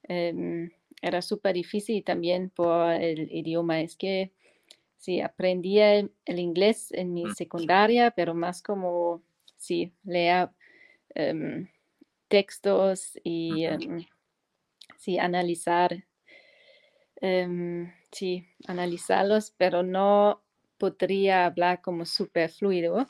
em, 0.04 0.70
era 1.02 1.22
súper 1.22 1.54
difícil 1.54 2.02
también 2.04 2.50
por 2.50 2.92
el 2.92 3.30
idioma. 3.32 3.80
Es 3.80 3.96
que 3.96 4.32
sí, 4.96 5.20
aprendí 5.20 5.78
el, 5.80 6.12
el 6.24 6.38
inglés 6.40 6.92
en 6.92 7.14
mi 7.14 7.28
Mm, 7.28 7.34
secundaria, 7.34 8.10
pero 8.12 8.34
más 8.34 8.62
como, 8.62 9.22
sí, 9.56 9.92
leer 10.04 10.50
em, 11.14 11.68
textos 12.28 13.18
y 13.24 13.64
em, 13.64 14.04
sí, 14.98 15.18
analizar, 15.18 16.04
sí, 18.12 18.46
analizarlos, 18.66 19.52
pero 19.56 19.82
no 19.82 20.42
podría 20.78 21.46
hablar 21.46 21.80
como 21.82 22.04
súper 22.04 22.50
fluido. 22.50 23.06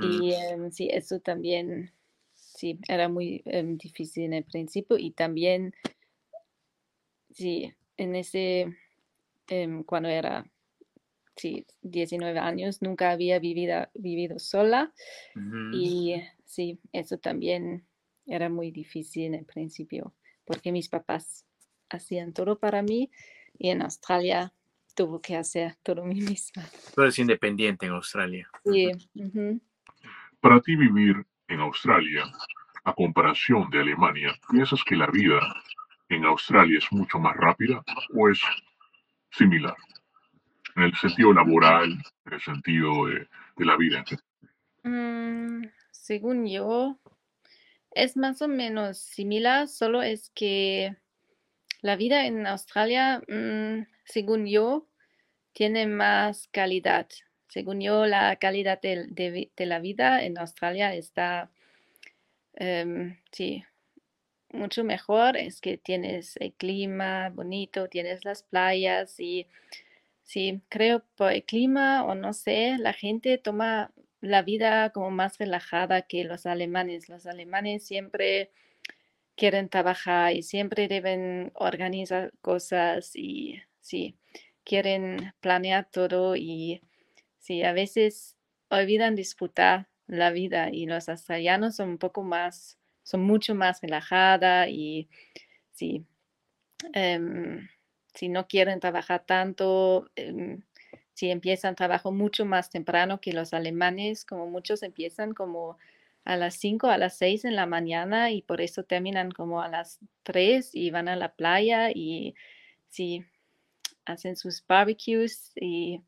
Y 0.00 0.32
em, 0.32 0.70
sí, 0.70 0.88
eso 0.90 1.20
también, 1.20 1.92
sí, 2.34 2.78
era 2.88 3.08
muy 3.08 3.42
em, 3.44 3.76
difícil 3.76 4.24
en 4.24 4.34
el 4.34 4.44
principio 4.44 4.98
y 4.98 5.12
también, 5.12 5.74
sí, 7.30 7.72
en 7.96 8.16
ese, 8.16 8.76
em, 9.48 9.82
cuando 9.84 10.08
era, 10.08 10.44
sí, 11.36 11.66
19 11.82 12.38
años, 12.38 12.82
nunca 12.82 13.10
había 13.10 13.38
vivido, 13.38 13.88
vivido 13.94 14.38
sola 14.38 14.92
y 15.72 16.20
sí, 16.44 16.78
eso 16.92 17.18
también 17.18 17.86
era 18.26 18.48
muy 18.48 18.70
difícil 18.70 19.24
en 19.24 19.34
el 19.34 19.44
principio 19.44 20.14
porque 20.44 20.72
mis 20.72 20.88
papás 20.88 21.46
hacían 21.88 22.32
todo 22.32 22.58
para 22.58 22.82
mí 22.82 23.10
y 23.58 23.70
en 23.70 23.82
Australia 23.82 24.52
tuve 24.94 25.20
que 25.20 25.36
hacer 25.36 25.76
todo 25.82 26.04
mí 26.04 26.20
misma. 26.20 26.68
Tú 26.94 27.02
eres 27.02 27.18
independiente 27.18 27.86
en 27.86 27.92
Australia. 27.92 28.48
Sí. 28.64 28.90
Para 30.40 30.60
ti 30.60 30.74
vivir 30.74 31.24
en 31.48 31.60
Australia, 31.60 32.24
a 32.84 32.94
comparación 32.94 33.68
de 33.70 33.80
Alemania, 33.80 34.32
¿piensas 34.50 34.82
que 34.84 34.96
la 34.96 35.06
vida 35.06 35.38
en 36.08 36.24
Australia 36.24 36.78
es 36.78 36.90
mucho 36.92 37.18
más 37.18 37.36
rápida 37.36 37.82
o 38.14 38.28
es 38.28 38.40
similar? 39.30 39.76
En 40.76 40.84
el 40.84 40.94
sentido 40.96 41.34
laboral, 41.34 41.92
en 42.24 42.32
el 42.32 42.40
sentido 42.40 43.06
de, 43.06 43.28
la 43.58 43.76
vida. 43.76 44.02
Mm, 44.82 45.64
según 45.90 46.46
yo, 46.48 46.98
es 47.90 48.16
más 48.16 48.40
o 48.40 48.48
menos 48.48 48.98
similar, 48.98 49.68
solo 49.68 50.00
es 50.00 50.30
que 50.34 50.96
la 51.82 51.96
vida 51.96 52.24
en 52.24 52.46
Australia, 52.46 53.20
mm, 53.28 53.86
según 54.06 54.46
yo, 54.46 54.86
tiene 55.52 55.86
más 55.86 56.48
calidad. 56.48 57.08
Según 57.50 57.80
yo, 57.80 58.06
la 58.06 58.36
calidad 58.36 58.80
de, 58.80 59.50
la 59.56 59.80
vida 59.80 60.24
en 60.24 60.38
Australia 60.38 60.94
está, 60.94 61.50
em, 62.54 63.18
sí, 63.32 63.64
mucho 64.52 64.84
mejor. 64.84 65.36
Es 65.36 65.60
que 65.60 65.76
tienes 65.78 66.36
el 66.38 66.52
clima 66.54 67.30
bonito, 67.30 67.88
tienes 67.88 68.24
las 68.24 68.44
playas 68.44 69.18
y 69.20 69.48
sí, 70.22 70.62
creo 70.68 71.04
por 71.16 71.32
el 71.32 71.44
clima 71.44 72.04
o 72.04 72.14
no 72.14 72.32
sé, 72.34 72.76
la 72.78 72.92
gente 72.92 73.38
toma 73.38 73.92
la 74.20 74.42
vida 74.42 74.90
como 74.90 75.10
más 75.10 75.38
relajada 75.38 76.02
que 76.02 76.24
los 76.24 76.46
alemanes. 76.46 77.08
Los 77.08 77.26
alemanes 77.26 77.84
siempre 77.86 78.52
quieren 79.36 79.68
trabajar 79.68 80.34
y 80.34 80.42
siempre 80.42 80.88
deben 80.88 81.52
organizar 81.54 82.32
cosas 82.42 83.12
y 83.16 83.62
sí, 83.80 84.16
quieren 84.64 85.32
planear 85.40 85.88
todo 85.90 86.36
y 86.36 86.82
sí, 87.40 87.62
a 87.64 87.72
veces 87.72 88.36
olvidan 88.70 89.16
disfrutar 89.16 89.88
la 90.06 90.30
vida 90.30 90.70
y 90.72 90.86
los 90.86 91.08
australianos 91.08 91.76
son 91.76 91.90
un 91.90 91.98
poco 91.98 92.22
más, 92.22 92.78
son 93.04 93.22
mucho 93.22 93.54
más 93.56 93.80
relajada 93.82 94.68
y 94.68 95.08
sí, 95.72 96.04
em, 96.94 97.68
si 98.14 98.28
no 98.28 98.46
quieren 98.48 98.80
trabajar 98.80 99.24
tanto, 99.26 100.10
em, 100.16 100.62
si 101.14 101.30
empiezan 101.30 101.76
trabajo 101.76 102.12
mucho 102.12 102.44
más 102.46 102.70
temprano 102.70 103.20
que 103.20 103.32
los 103.32 103.52
alemanes, 103.54 104.24
como 104.24 104.46
muchos 104.48 104.82
empiezan 104.82 105.34
como 105.34 105.78
a 106.24 106.36
las 106.36 106.54
5, 106.56 106.88
a 106.88 106.98
las 106.98 107.16
6 107.18 107.44
en 107.44 107.56
la 107.56 107.66
mañana 107.66 108.30
y 108.32 108.42
por 108.42 108.60
eso 108.60 108.84
terminan 108.84 109.30
como 109.32 109.62
a 109.62 109.68
las 109.68 109.98
3 110.22 110.74
y 110.74 110.90
van 110.90 111.08
a 111.08 111.16
la 111.16 111.34
playa 111.34 111.90
y 111.94 112.34
sí, 112.88 113.24
hacen 114.06 114.36
sus 114.36 114.64
barbecues 114.66 115.52
y 115.56 116.02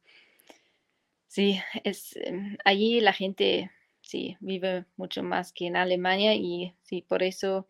sí, 1.33 1.59
es, 1.83 2.15
em, 2.17 2.59
allí 2.63 3.01
la 3.01 3.15
gente 3.15 3.71
sí 4.03 4.37
vive 4.41 4.85
mucho 4.97 5.23
más 5.23 5.53
que 5.53 5.67
en 5.67 5.77
Alemania 5.77 6.35
y 6.35 6.75
sí, 6.83 7.01
por 7.09 7.23
eso 7.23 7.67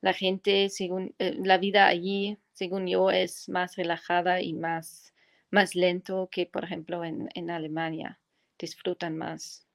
la 0.00 0.14
gente, 0.14 0.70
según 0.70 1.14
eh, 1.18 1.36
la 1.44 1.58
vida 1.58 1.86
allí, 1.86 2.38
según 2.52 2.86
yo, 2.86 3.10
es 3.10 3.48
más 3.50 3.76
relajada 3.76 4.40
y 4.40 4.54
más, 4.54 5.12
más 5.50 5.74
lento 5.74 6.30
que, 6.32 6.46
por 6.46 6.64
ejemplo, 6.64 7.04
en, 7.04 7.28
en 7.34 7.50
Alemania. 7.50 8.18
Disfrutan 8.58 9.18
más. 9.18 9.66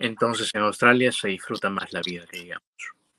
Entonces, 0.00 0.52
en 0.54 0.62
Australia 0.62 1.12
se 1.12 1.28
disfruta 1.28 1.70
más 1.70 1.92
la 1.92 2.00
vida, 2.04 2.24
digamos. 2.32 2.66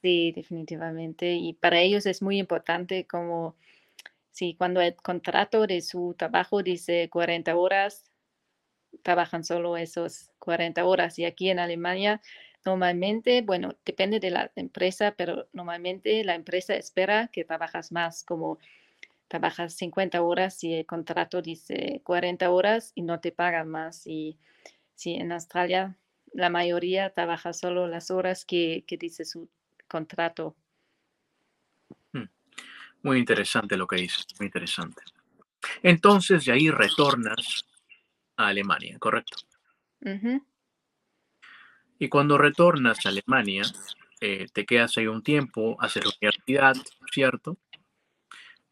Sí, 0.02 0.34
definitivamente. 0.34 1.34
Y 1.34 1.54
para 1.54 1.80
ellos 1.80 2.06
es 2.06 2.22
muy 2.22 2.38
importante 2.38 3.08
como 3.08 3.56
si 4.32 4.56
cuando 4.56 4.82
el 4.82 4.96
contrato 4.96 5.68
de 5.68 5.82
su 5.82 6.16
trabajo 6.18 6.64
dice 6.64 7.10
40 7.10 7.56
horas, 7.56 8.12
trabajan 9.04 9.44
solo 9.44 9.78
esos 9.78 10.32
40 10.40 10.86
horas. 10.86 11.20
Y 11.20 11.26
aquí 11.26 11.50
en 11.50 11.60
Alemania, 11.60 12.22
normalmente, 12.66 13.42
bueno, 13.42 13.76
depende 13.86 14.20
de 14.20 14.32
la 14.32 14.52
empresa, 14.56 15.16
pero 15.18 15.48
normalmente 15.54 16.24
la 16.24 16.36
empresa 16.36 16.76
espera 16.76 17.30
que 17.32 17.46
trabajas 17.46 17.92
más, 17.92 18.24
como 18.24 18.60
trabajas 19.28 19.74
50 19.74 20.22
horas 20.22 20.64
y 20.64 20.74
el 20.74 20.86
contrato 20.86 21.42
dice 21.42 22.02
40 22.04 22.50
horas 22.50 22.92
y 22.96 23.02
no 23.02 23.20
te 23.20 23.32
pagan 23.32 23.70
más. 23.70 24.08
Y 24.08 24.38
si 24.96 25.16
en 25.16 25.32
Australia 25.32 25.98
la 26.34 26.50
mayoría 26.50 27.14
trabaja 27.14 27.54
solo 27.54 27.88
las 27.88 28.12
horas 28.12 28.46
que, 28.46 28.84
que 28.88 28.98
dice 28.98 29.26
su 29.26 29.50
contrato. 29.88 30.56
Hmm. 32.14 32.26
Muy 33.04 33.20
interesante 33.20 33.78
lo 33.78 33.88
que 33.88 33.98
dices, 33.98 34.26
muy 34.40 34.48
interesante. 34.48 35.02
Entonces, 35.84 36.46
de 36.46 36.52
ahí 36.52 36.70
retornas 36.70 37.66
a 38.38 38.48
Alemania, 38.48 38.98
¿correcto? 39.00 39.38
Y 42.00 42.10
cuando 42.10 42.38
retornas 42.38 43.06
a 43.06 43.10
Alemania, 43.10 43.64
eh, 44.22 44.48
te 44.54 44.66
quedas 44.66 44.98
ahí 44.98 45.08
un 45.08 45.24
tiempo, 45.24 45.76
haces 45.80 46.06
la 46.06 46.12
universidad, 46.22 46.76
¿cierto? 47.12 47.58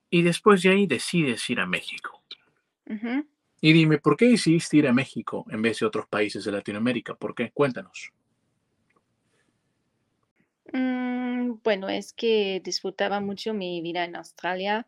Y 0.10 0.22
después 0.22 0.62
de 0.62 0.70
ahí 0.70 0.88
decides 0.88 1.50
ir 1.50 1.60
a 1.60 1.66
México. 1.66 2.24
Y 3.62 3.74
dime, 3.74 3.98
¿por 3.98 4.16
qué 4.16 4.28
decidiste 4.28 4.78
ir 4.78 4.88
a 4.88 4.94
México 4.94 5.46
en 5.50 5.62
vez 5.62 5.80
de 5.80 5.88
otros 5.88 6.08
países 6.08 6.46
de 6.46 6.52
Latinoamérica? 6.52 7.16
¿Por 7.16 7.34
qué? 7.34 7.52
Cuéntanos. 7.52 8.12
Mm, 10.72 11.56
bueno, 11.64 11.90
es 11.90 12.14
que 12.14 12.62
disfrutaba 12.64 13.20
mucho 13.20 13.54
mi 13.54 13.82
vida 13.82 14.04
en 14.04 14.16
Australia 14.16 14.86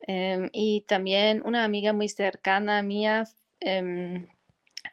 em, 0.00 0.48
y 0.52 0.82
también 0.82 1.42
una 1.44 1.64
amiga 1.64 1.92
muy 1.92 2.08
cercana 2.08 2.82
mía 2.82 3.24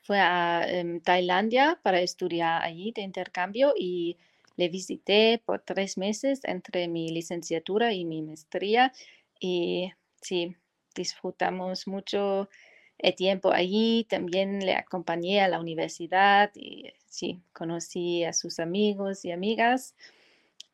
fue 0.03 0.19
a 0.19 0.65
em, 0.67 0.99
Tailandia 1.01 1.79
para 1.83 2.01
estudiar 2.01 2.61
allí 2.63 2.91
de 2.91 3.01
intercambio 3.01 3.73
y 3.77 4.17
le 4.55 4.69
visité 4.69 5.41
por 5.45 5.61
tres 5.61 5.97
meses 5.97 6.41
entre 6.43 6.87
mi 6.87 7.09
licenciatura 7.09 7.93
y 7.93 8.05
mi 8.05 8.21
maestría 8.21 8.93
y 9.39 9.91
sí, 10.21 10.55
disfrutamos 10.95 11.87
mucho 11.87 12.49
el 12.97 13.15
tiempo 13.15 13.51
allí. 13.51 14.05
También 14.09 14.65
le 14.65 14.75
acompañé 14.75 15.41
a 15.41 15.47
la 15.47 15.59
universidad 15.59 16.51
y 16.55 16.93
sí, 17.07 17.41
conocí 17.53 18.23
a 18.23 18.33
sus 18.33 18.59
amigos 18.59 19.25
y 19.25 19.31
amigas 19.31 19.95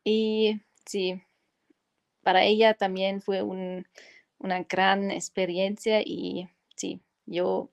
y 0.04 0.60
sí, 0.86 1.22
para 2.22 2.44
ella 2.44 2.74
también 2.74 3.20
fue 3.20 3.42
una 3.42 4.62
gran 4.68 5.10
experiencia 5.10 6.02
y 6.02 6.48
sí, 6.76 7.00
yo 7.26 7.70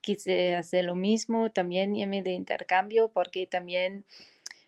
quise 0.00 0.54
hacer 0.56 0.84
lo 0.84 0.94
mismo, 0.94 1.50
también 1.50 1.96
irme 1.96 2.22
de 2.22 2.32
intercambio 2.32 3.10
porque 3.12 3.46
también 3.46 4.04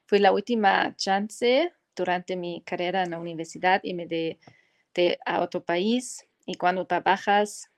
fue 0.06 0.18
la 0.18 0.32
última 0.32 0.94
chance 0.96 1.72
durante 1.96 2.36
mi 2.36 2.62
carrera 2.62 3.02
en 3.02 3.10
la 3.12 3.18
universidad 3.18 3.80
irme 3.82 4.06
de, 4.06 4.38
de 4.94 5.18
a 5.24 5.40
otro 5.40 5.64
país 5.64 6.26
y 6.46 6.54
cuando 6.54 6.86
trabajas 6.86 7.70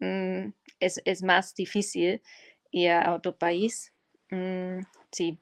mm, 0.00 0.48
es, 0.80 1.00
es, 1.04 1.22
más 1.22 1.54
difícil 1.54 2.22
ir 2.70 2.90
a 2.90 3.14
otro 3.14 3.36
país. 3.36 3.92
Mm, 4.30 4.80
sí, 5.12 5.38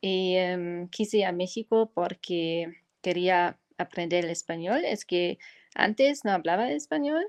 y 0.00 0.36
um, 0.38 0.88
quise 0.88 1.18
ir 1.18 1.26
a 1.26 1.32
México 1.32 1.90
porque 1.94 2.72
quería 3.02 3.58
aprender 3.78 4.24
el 4.24 4.30
español. 4.30 4.84
Es 4.84 5.04
que 5.04 5.38
antes 5.74 6.24
no 6.24 6.32
hablaba 6.32 6.70
español 6.70 7.26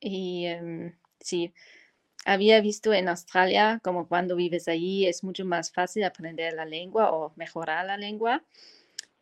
y 0.00 0.46
um, 0.54 0.92
sí, 1.20 1.52
había 2.28 2.60
visto 2.60 2.92
en 2.92 3.08
Australia 3.08 3.80
como 3.82 4.06
cuando 4.06 4.36
vives 4.36 4.68
allí 4.68 5.06
es 5.06 5.24
mucho 5.24 5.46
más 5.46 5.72
fácil 5.72 6.04
aprender 6.04 6.52
la 6.52 6.66
lengua 6.66 7.10
o 7.10 7.32
mejorar 7.36 7.86
la 7.86 7.96
lengua. 7.96 8.44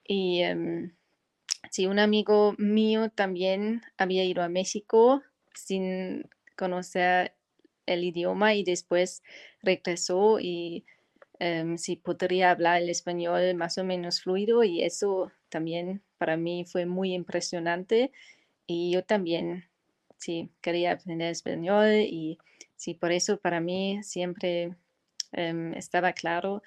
Y 0.04 0.42
um, 0.44 0.90
sí, 1.70 1.86
un 1.86 2.00
amigo 2.00 2.56
mío 2.58 3.08
también 3.10 3.82
había 3.96 4.24
ido 4.24 4.42
a 4.42 4.48
México 4.48 5.22
sin 5.54 6.28
conocer 6.56 7.34
el 7.86 8.02
idioma 8.02 8.54
y 8.54 8.64
después 8.64 9.22
regresó 9.62 10.40
y 10.40 10.84
um, 11.38 11.78
sí 11.78 11.94
podría 11.94 12.50
hablar 12.50 12.82
el 12.82 12.90
español 12.90 13.54
más 13.54 13.78
o 13.78 13.84
menos 13.84 14.20
fluido 14.20 14.64
y 14.64 14.82
eso 14.82 15.30
también 15.48 16.02
para 16.18 16.36
mí 16.36 16.64
fue 16.64 16.86
muy 16.86 17.14
impresionante 17.14 18.10
y 18.66 18.90
yo 18.90 19.04
también 19.04 19.68
sí 20.18 20.50
quería 20.60 20.90
aprender 20.92 21.30
español 21.30 21.92
y 22.00 22.38
sí, 22.76 22.94
por 22.94 23.12
eso 23.12 23.38
para 23.38 23.60
mí 23.60 24.02
siempre 24.02 24.74
em, 25.32 25.74
estaba 25.74 26.12
claro 26.12 26.62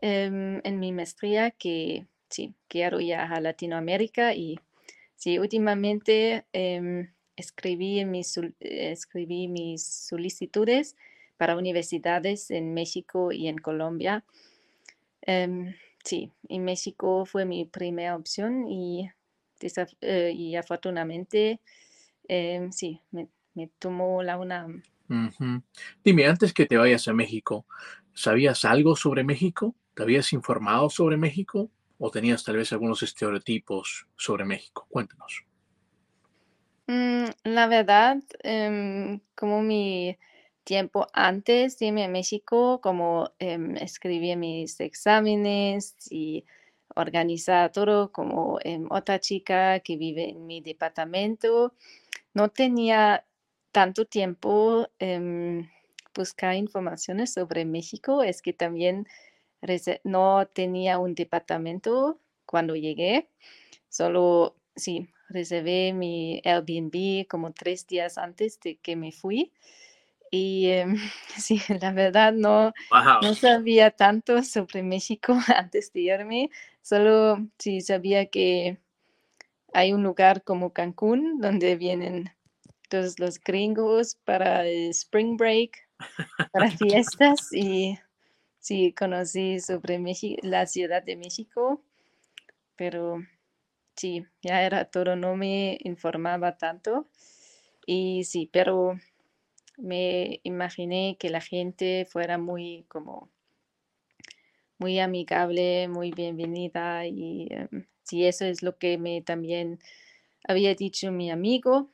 em, 0.00 0.60
en 0.64 0.80
mi 0.80 0.92
maestría 0.92 1.50
que 1.50 2.06
sí, 2.30 2.54
quiero 2.68 3.00
ir 3.00 3.14
a 3.16 3.40
Latinoamérica 3.40 4.34
y 4.34 4.58
sí, 5.16 5.38
últimamente 5.38 6.44
em, 6.52 7.12
escribí, 7.36 8.04
mis, 8.04 8.38
escribí 8.60 9.48
mis 9.48 9.84
solicitudes 9.84 10.96
para 11.36 11.56
universidades 11.56 12.50
en 12.50 12.74
México 12.74 13.32
y 13.32 13.48
en 13.48 13.58
Colombia. 13.58 14.24
sí, 16.04 16.30
en 16.48 16.64
México 16.64 17.24
fue 17.26 17.44
mi 17.44 17.64
primera 17.64 18.16
opción 18.16 18.66
y, 18.68 19.10
eh, 20.00 20.32
y 20.34 20.56
afortunadamente 20.56 21.60
sí, 22.70 23.00
me, 23.10 23.28
tomó 23.78 24.22
la 24.22 24.36
Dime, 26.04 26.26
antes 26.26 26.52
que 26.52 26.66
te 26.66 26.76
vayas 26.76 27.06
a 27.08 27.12
México, 27.12 27.66
¿sabías 28.14 28.64
algo 28.64 28.96
sobre 28.96 29.24
México? 29.24 29.74
¿Te 29.94 30.02
habías 30.02 30.32
informado 30.32 30.88
sobre 30.90 31.16
México? 31.16 31.70
¿O 31.98 32.10
tenías 32.10 32.44
tal 32.44 32.56
vez 32.56 32.72
algunos 32.72 33.02
estereotipos 33.02 34.06
sobre 34.16 34.44
México? 34.44 34.86
Cuéntanos. 34.90 35.44
Mm, 36.86 37.26
la 37.44 37.66
verdad, 37.68 38.18
em, 38.42 39.20
como 39.36 39.62
mi 39.62 40.18
tiempo 40.64 41.06
antes 41.12 41.78
de 41.78 41.86
irme 41.86 42.04
a 42.04 42.08
México, 42.08 42.80
como 42.80 43.30
em, 43.38 43.76
escribí 43.76 44.34
mis 44.36 44.80
exámenes 44.80 45.96
y 46.10 46.44
organizaba 46.96 47.70
todo 47.70 48.12
como 48.12 48.58
em, 48.64 48.86
otra 48.90 49.20
chica 49.20 49.80
que 49.80 49.96
vive 49.96 50.30
en 50.30 50.46
mi 50.46 50.60
departamento, 50.60 51.74
no 52.34 52.48
tenía 52.50 53.24
tanto 53.72 54.04
tiempo 54.04 54.88
eh, 54.98 55.68
buscar 56.14 56.54
informaciones 56.54 57.32
sobre 57.32 57.64
México, 57.64 58.22
es 58.22 58.42
que 58.42 58.52
también 58.52 59.06
no 60.04 60.46
tenía 60.52 60.98
un 60.98 61.14
departamento 61.14 62.18
cuando 62.46 62.76
llegué, 62.76 63.28
solo 63.88 64.56
sí, 64.76 65.08
reservé 65.28 65.92
mi 65.92 66.42
Airbnb 66.44 67.26
como 67.28 67.52
tres 67.52 67.86
días 67.86 68.18
antes 68.18 68.60
de 68.60 68.76
que 68.76 68.96
me 68.96 69.12
fui. 69.12 69.52
Y 70.30 70.66
em, 70.70 70.96
sí, 71.38 71.60
la 71.80 71.92
verdad 71.92 72.32
no, 72.32 72.72
no 73.22 73.34
sabía 73.34 73.90
tanto 73.90 74.42
sobre 74.42 74.82
México 74.82 75.36
antes 75.56 75.92
de 75.92 76.00
irme, 76.00 76.50
solo 76.82 77.46
sí 77.58 77.80
sabía 77.80 78.26
que 78.26 78.78
hay 79.72 79.92
un 79.92 80.02
lugar 80.02 80.42
como 80.42 80.72
Cancún 80.72 81.40
donde 81.40 81.76
vienen 81.76 82.30
los 83.18 83.40
gringos 83.40 84.16
para 84.24 84.66
el 84.66 84.90
spring 84.90 85.36
break, 85.36 85.88
para 86.52 86.70
fiestas 86.78 87.52
y 87.52 87.98
sí, 88.58 88.92
conocí 88.92 89.60
sobre 89.60 90.00
la 90.42 90.66
Ciudad 90.66 91.02
de 91.02 91.16
México, 91.16 91.82
pero 92.76 93.18
sí, 93.96 94.26
ya 94.42 94.62
era 94.62 94.84
todo, 94.86 95.16
no 95.16 95.36
me 95.36 95.78
informaba 95.82 96.56
tanto. 96.58 97.06
Y 97.86 98.24
sí, 98.24 98.48
pero 98.52 98.98
me 99.76 100.40
imaginé 100.44 101.16
que 101.18 101.30
la 101.30 101.40
gente 101.40 102.06
fuera 102.08 102.38
muy 102.38 102.84
como 102.88 103.28
muy 104.78 104.98
amigable, 104.98 105.88
muy 105.88 106.10
bienvenida 106.10 107.06
y 107.06 107.46
em, 107.50 107.86
sí, 108.02 108.26
eso 108.26 108.44
es 108.44 108.62
lo 108.62 108.78
que 108.78 108.98
me 108.98 109.22
también 109.22 109.78
había 110.48 110.74
dicho 110.74 111.12
mi 111.12 111.30
amigo 111.30 111.90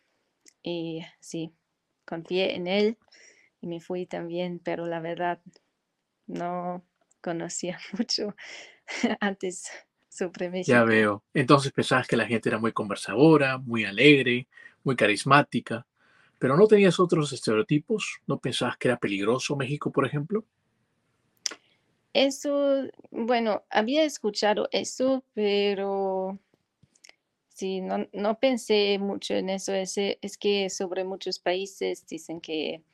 y 0.68 1.00
sí, 1.18 1.54
confié 2.04 2.54
en 2.54 2.66
él 2.66 2.98
y 3.62 3.66
me 3.66 3.80
fui 3.80 4.04
también, 4.04 4.60
pero 4.62 4.86
la 4.86 5.00
verdad 5.00 5.40
no 6.26 6.84
conocía 7.22 7.78
mucho 7.98 8.34
antes 9.20 9.70
sobre 10.10 10.50
México. 10.50 10.76
Ya 10.76 10.84
veo. 10.84 11.24
Entonces 11.32 11.72
pensabas 11.72 12.06
que 12.06 12.16
la 12.16 12.26
gente 12.26 12.50
era 12.50 12.58
muy 12.58 12.72
conversadora, 12.72 13.56
muy 13.56 13.84
alegre, 13.84 14.46
muy 14.84 14.94
carismática, 14.94 15.86
pero 16.38 16.56
no 16.56 16.66
tenías 16.66 17.00
otros 17.00 17.32
estereotipos. 17.32 18.20
¿No 18.26 18.38
pensabas 18.38 18.76
que 18.76 18.88
era 18.88 18.98
peligroso 18.98 19.56
México, 19.56 19.90
por 19.90 20.06
ejemplo? 20.06 20.44
Eso, 22.12 22.88
bueno, 23.10 23.64
había 23.70 24.04
escuchado 24.04 24.68
eso, 24.72 25.24
pero 25.32 26.38
sí, 27.58 27.80
no, 27.80 28.06
no 28.12 28.38
pensé 28.38 28.98
mucho 29.00 29.34
en 29.34 29.50
eso. 29.50 29.72
Es, 29.74 29.96
que 30.38 30.70
sobre 30.70 31.02
muchos 31.04 31.40
países 31.40 32.06
dicen 32.06 32.40
que 32.40 32.84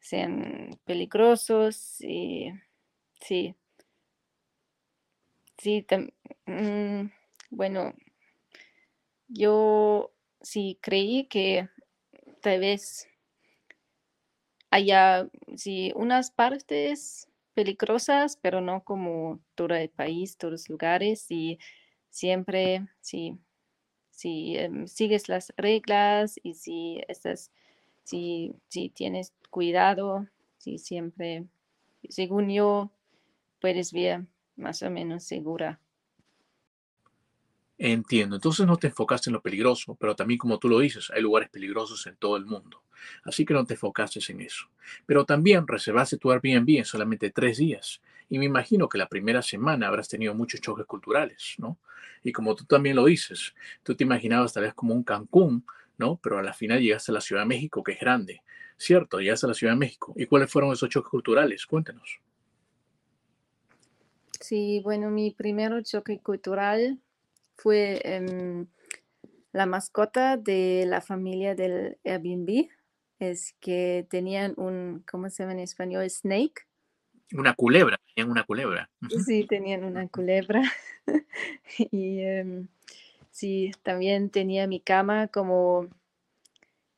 sean 0.00 0.70
peligrosos 0.84 2.00
y 2.00 2.52
sí. 3.20 3.54
Sí, 5.58 5.86
mm, 6.46 7.10
bueno, 7.50 7.94
yo 9.28 10.12
sí 10.40 10.78
creí 10.82 11.26
que 11.28 11.68
tal 12.40 12.58
vez 12.58 13.06
haya 14.70 15.28
sí, 15.56 15.92
unas 15.94 16.32
partes 16.32 17.28
peligrosas, 17.54 18.36
pero 18.36 18.60
no 18.60 18.82
como 18.82 19.38
todo 19.54 19.76
el 19.76 19.90
país, 19.90 20.36
todos 20.38 20.52
los 20.52 20.68
lugares. 20.68 21.30
Y 21.30 21.60
siempre, 22.10 22.88
si, 23.00 23.38
si 24.22 24.56
em, 24.56 24.86
sigues 24.86 25.28
las 25.28 25.52
reglas 25.56 26.38
y 26.44 26.54
si 26.54 27.00
estás, 27.08 27.50
si, 28.04 28.54
si 28.68 28.88
tienes 28.88 29.32
cuidado, 29.50 30.28
si 30.58 30.78
siempre, 30.78 31.46
según 32.08 32.48
yo, 32.48 32.92
puedes 33.60 33.92
ver 33.92 34.24
más 34.54 34.80
o 34.84 34.90
menos 34.90 35.24
segura. 35.24 35.80
Entiendo. 37.78 38.36
Entonces 38.36 38.64
no 38.64 38.76
te 38.76 38.86
enfocaste 38.86 39.28
en 39.28 39.34
lo 39.34 39.42
peligroso, 39.42 39.96
pero 39.96 40.14
también 40.14 40.38
como 40.38 40.60
tú 40.60 40.68
lo 40.68 40.78
dices, 40.78 41.10
hay 41.12 41.20
lugares 41.20 41.48
peligrosos 41.50 42.06
en 42.06 42.14
todo 42.14 42.36
el 42.36 42.46
mundo. 42.46 42.84
Así 43.24 43.44
que 43.44 43.54
no 43.54 43.64
te 43.64 43.74
enfocaste 43.74 44.20
en 44.28 44.40
eso. 44.40 44.68
Pero 45.04 45.24
también 45.24 45.66
reservaste 45.66 46.16
tu 46.16 46.30
Airbnb 46.30 46.78
en 46.78 46.84
solamente 46.84 47.30
tres 47.30 47.58
días. 47.58 48.00
Y 48.28 48.38
me 48.38 48.46
imagino 48.46 48.88
que 48.88 48.98
la 48.98 49.08
primera 49.08 49.42
semana 49.42 49.88
habrás 49.88 50.08
tenido 50.08 50.34
muchos 50.34 50.60
choques 50.60 50.86
culturales, 50.86 51.54
¿no? 51.58 51.78
Y 52.22 52.32
como 52.32 52.54
tú 52.54 52.64
también 52.64 52.96
lo 52.96 53.04
dices, 53.04 53.54
tú 53.82 53.94
te 53.94 54.04
imaginabas 54.04 54.52
tal 54.52 54.64
vez 54.64 54.74
como 54.74 54.94
un 54.94 55.02
Cancún, 55.02 55.64
¿no? 55.98 56.18
Pero 56.22 56.38
a 56.38 56.42
la 56.42 56.52
final 56.52 56.80
llegaste 56.80 57.12
a 57.12 57.14
la 57.14 57.20
Ciudad 57.20 57.42
de 57.42 57.46
México, 57.46 57.82
que 57.82 57.92
es 57.92 58.00
grande. 58.00 58.42
¿Cierto? 58.76 59.20
Llegaste 59.20 59.46
a 59.46 59.48
la 59.48 59.54
Ciudad 59.54 59.74
de 59.74 59.78
México. 59.78 60.12
¿Y 60.16 60.26
cuáles 60.26 60.50
fueron 60.50 60.72
esos 60.72 60.88
choques 60.88 61.10
culturales? 61.10 61.66
Cuéntanos. 61.66 62.20
Sí, 64.40 64.80
bueno, 64.82 65.08
mi 65.10 65.30
primer 65.30 65.82
choque 65.84 66.18
cultural 66.18 66.98
fue 67.54 68.00
em, 68.04 68.66
la 69.52 69.66
mascota 69.66 70.36
de 70.36 70.84
la 70.86 71.00
familia 71.00 71.54
del 71.54 71.98
Airbnb 72.04 72.68
es 73.22 73.54
que 73.60 74.06
tenían 74.10 74.54
un, 74.56 75.04
¿cómo 75.08 75.30
se 75.30 75.42
llama 75.42 75.52
en 75.52 75.60
español? 75.60 76.08
Snake. 76.10 76.66
Una 77.34 77.54
culebra, 77.54 77.98
tenían 78.14 78.30
una 78.30 78.44
culebra. 78.44 78.90
Sí, 79.24 79.44
tenían 79.44 79.84
una 79.84 80.08
culebra. 80.08 80.62
y 81.90 82.20
em, 82.20 82.68
sí, 83.30 83.72
también 83.82 84.30
tenía 84.30 84.66
mi 84.66 84.80
cama 84.80 85.28
como 85.28 85.88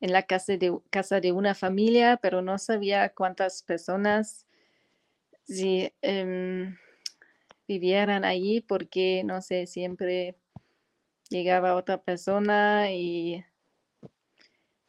en 0.01 0.11
la 0.11 0.23
casa 0.23 0.57
de, 0.57 0.77
casa 0.89 1.19
de 1.19 1.31
una 1.31 1.55
familia, 1.55 2.17
pero 2.21 2.41
no 2.41 2.57
sabía 2.57 3.09
cuántas 3.09 3.63
personas 3.63 4.45
sí, 5.45 5.91
em, 6.01 6.77
vivieran 7.67 8.25
allí 8.25 8.61
porque, 8.61 9.23
no 9.25 9.41
sé, 9.41 9.67
siempre 9.67 10.35
llegaba 11.29 11.75
otra 11.75 12.01
persona 12.01 12.91
y 12.91 13.43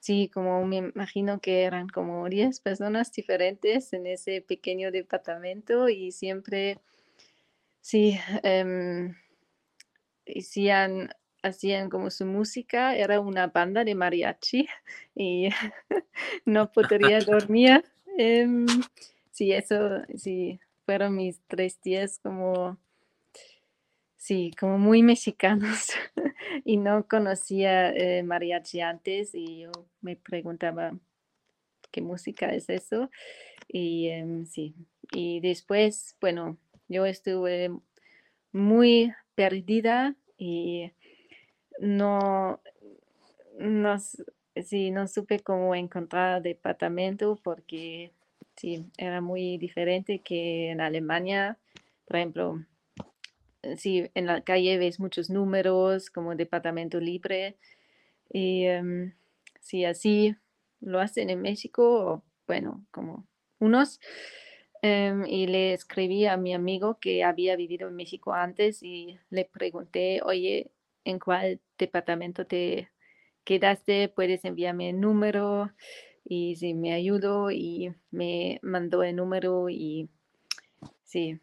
Sí, 0.06 0.30
como 0.32 0.64
me 0.64 0.76
imagino 0.76 1.40
que 1.40 1.64
eran 1.64 1.88
como 1.88 2.28
10 2.28 2.60
personas 2.60 3.10
diferentes 3.10 3.92
en 3.92 4.06
ese 4.06 4.40
pequeño 4.40 4.92
departamento 4.92 5.88
y 5.88 6.12
siempre, 6.12 6.78
sí, 7.80 8.16
em, 8.44 9.16
hacían, 10.28 11.10
hacían 11.42 11.90
como 11.90 12.12
su 12.12 12.24
música, 12.24 12.94
era 12.94 13.18
una 13.18 13.48
banda 13.48 13.82
de 13.82 13.96
mariachi 13.96 14.68
y 15.16 15.48
no 16.44 16.70
podría 16.70 17.18
dormir. 17.26 17.84
Em, 18.16 18.64
sí, 19.32 19.50
eso, 19.50 20.02
sí, 20.14 20.60
fueron 20.84 21.16
mis 21.16 21.40
tres 21.48 21.82
días 21.82 22.20
como 22.22 22.78
Sí, 24.26 24.50
como 24.58 24.76
muy 24.76 25.04
mexicanos 25.04 25.90
y 26.64 26.78
no 26.78 27.06
conocía 27.06 27.90
eh, 27.92 28.24
mariachi 28.24 28.80
antes 28.80 29.36
y 29.36 29.60
yo 29.60 29.70
me 30.00 30.16
preguntaba 30.16 30.98
qué 31.92 32.02
música 32.02 32.52
es 32.52 32.68
eso 32.68 33.08
y 33.68 34.08
em, 34.08 34.46
sí, 34.46 34.74
y 35.12 35.38
después, 35.38 36.16
bueno, 36.20 36.58
yo 36.88 37.06
estuve 37.06 37.70
muy 38.50 39.12
perdida 39.36 40.16
y 40.36 40.90
no, 41.78 42.60
no, 43.60 43.96
sí, 44.56 44.90
no 44.90 45.06
supe 45.06 45.38
cómo 45.38 45.76
encontrar 45.76 46.42
departamento 46.42 47.38
porque 47.44 48.10
sí, 48.56 48.86
era 48.98 49.20
muy 49.20 49.56
diferente 49.58 50.18
que 50.18 50.70
en 50.72 50.80
Alemania, 50.80 51.58
por 52.06 52.16
ejemplo 52.16 52.66
sí, 53.76 54.10
en 54.14 54.26
la 54.26 54.42
calle 54.42 54.78
ves 54.78 55.00
muchos 55.00 55.30
números 55.30 56.10
como 56.10 56.34
departamento 56.34 57.00
libre. 57.00 57.58
Y 58.32 58.68
um, 58.68 59.12
sí, 59.60 59.84
así 59.84 60.36
lo 60.80 61.00
hacen 61.00 61.30
en 61.30 61.42
México, 61.42 62.22
bueno, 62.46 62.86
como 62.90 63.26
unos. 63.58 64.00
Em, 64.82 65.24
y 65.26 65.46
le 65.46 65.72
escribí 65.72 66.26
a 66.26 66.36
mi 66.36 66.54
amigo 66.54 66.98
que 67.00 67.24
había 67.24 67.56
vivido 67.56 67.88
en 67.88 67.96
México 67.96 68.32
antes 68.34 68.82
y 68.82 69.18
le 69.30 69.44
pregunté, 69.44 70.20
oye, 70.22 70.70
¿en 71.04 71.18
cuál 71.18 71.60
departamento 71.78 72.46
te 72.46 72.90
quedaste? 73.44 74.08
¿Puedes 74.08 74.44
enviarme 74.44 74.90
el 74.90 75.00
número? 75.00 75.72
Y 76.24 76.56
sí, 76.56 76.74
me 76.74 76.92
ayudó 76.92 77.50
y 77.50 77.94
me 78.10 78.58
mandó 78.62 79.02
el 79.02 79.16
número 79.16 79.68
y 79.70 80.10
sí, 81.04 81.40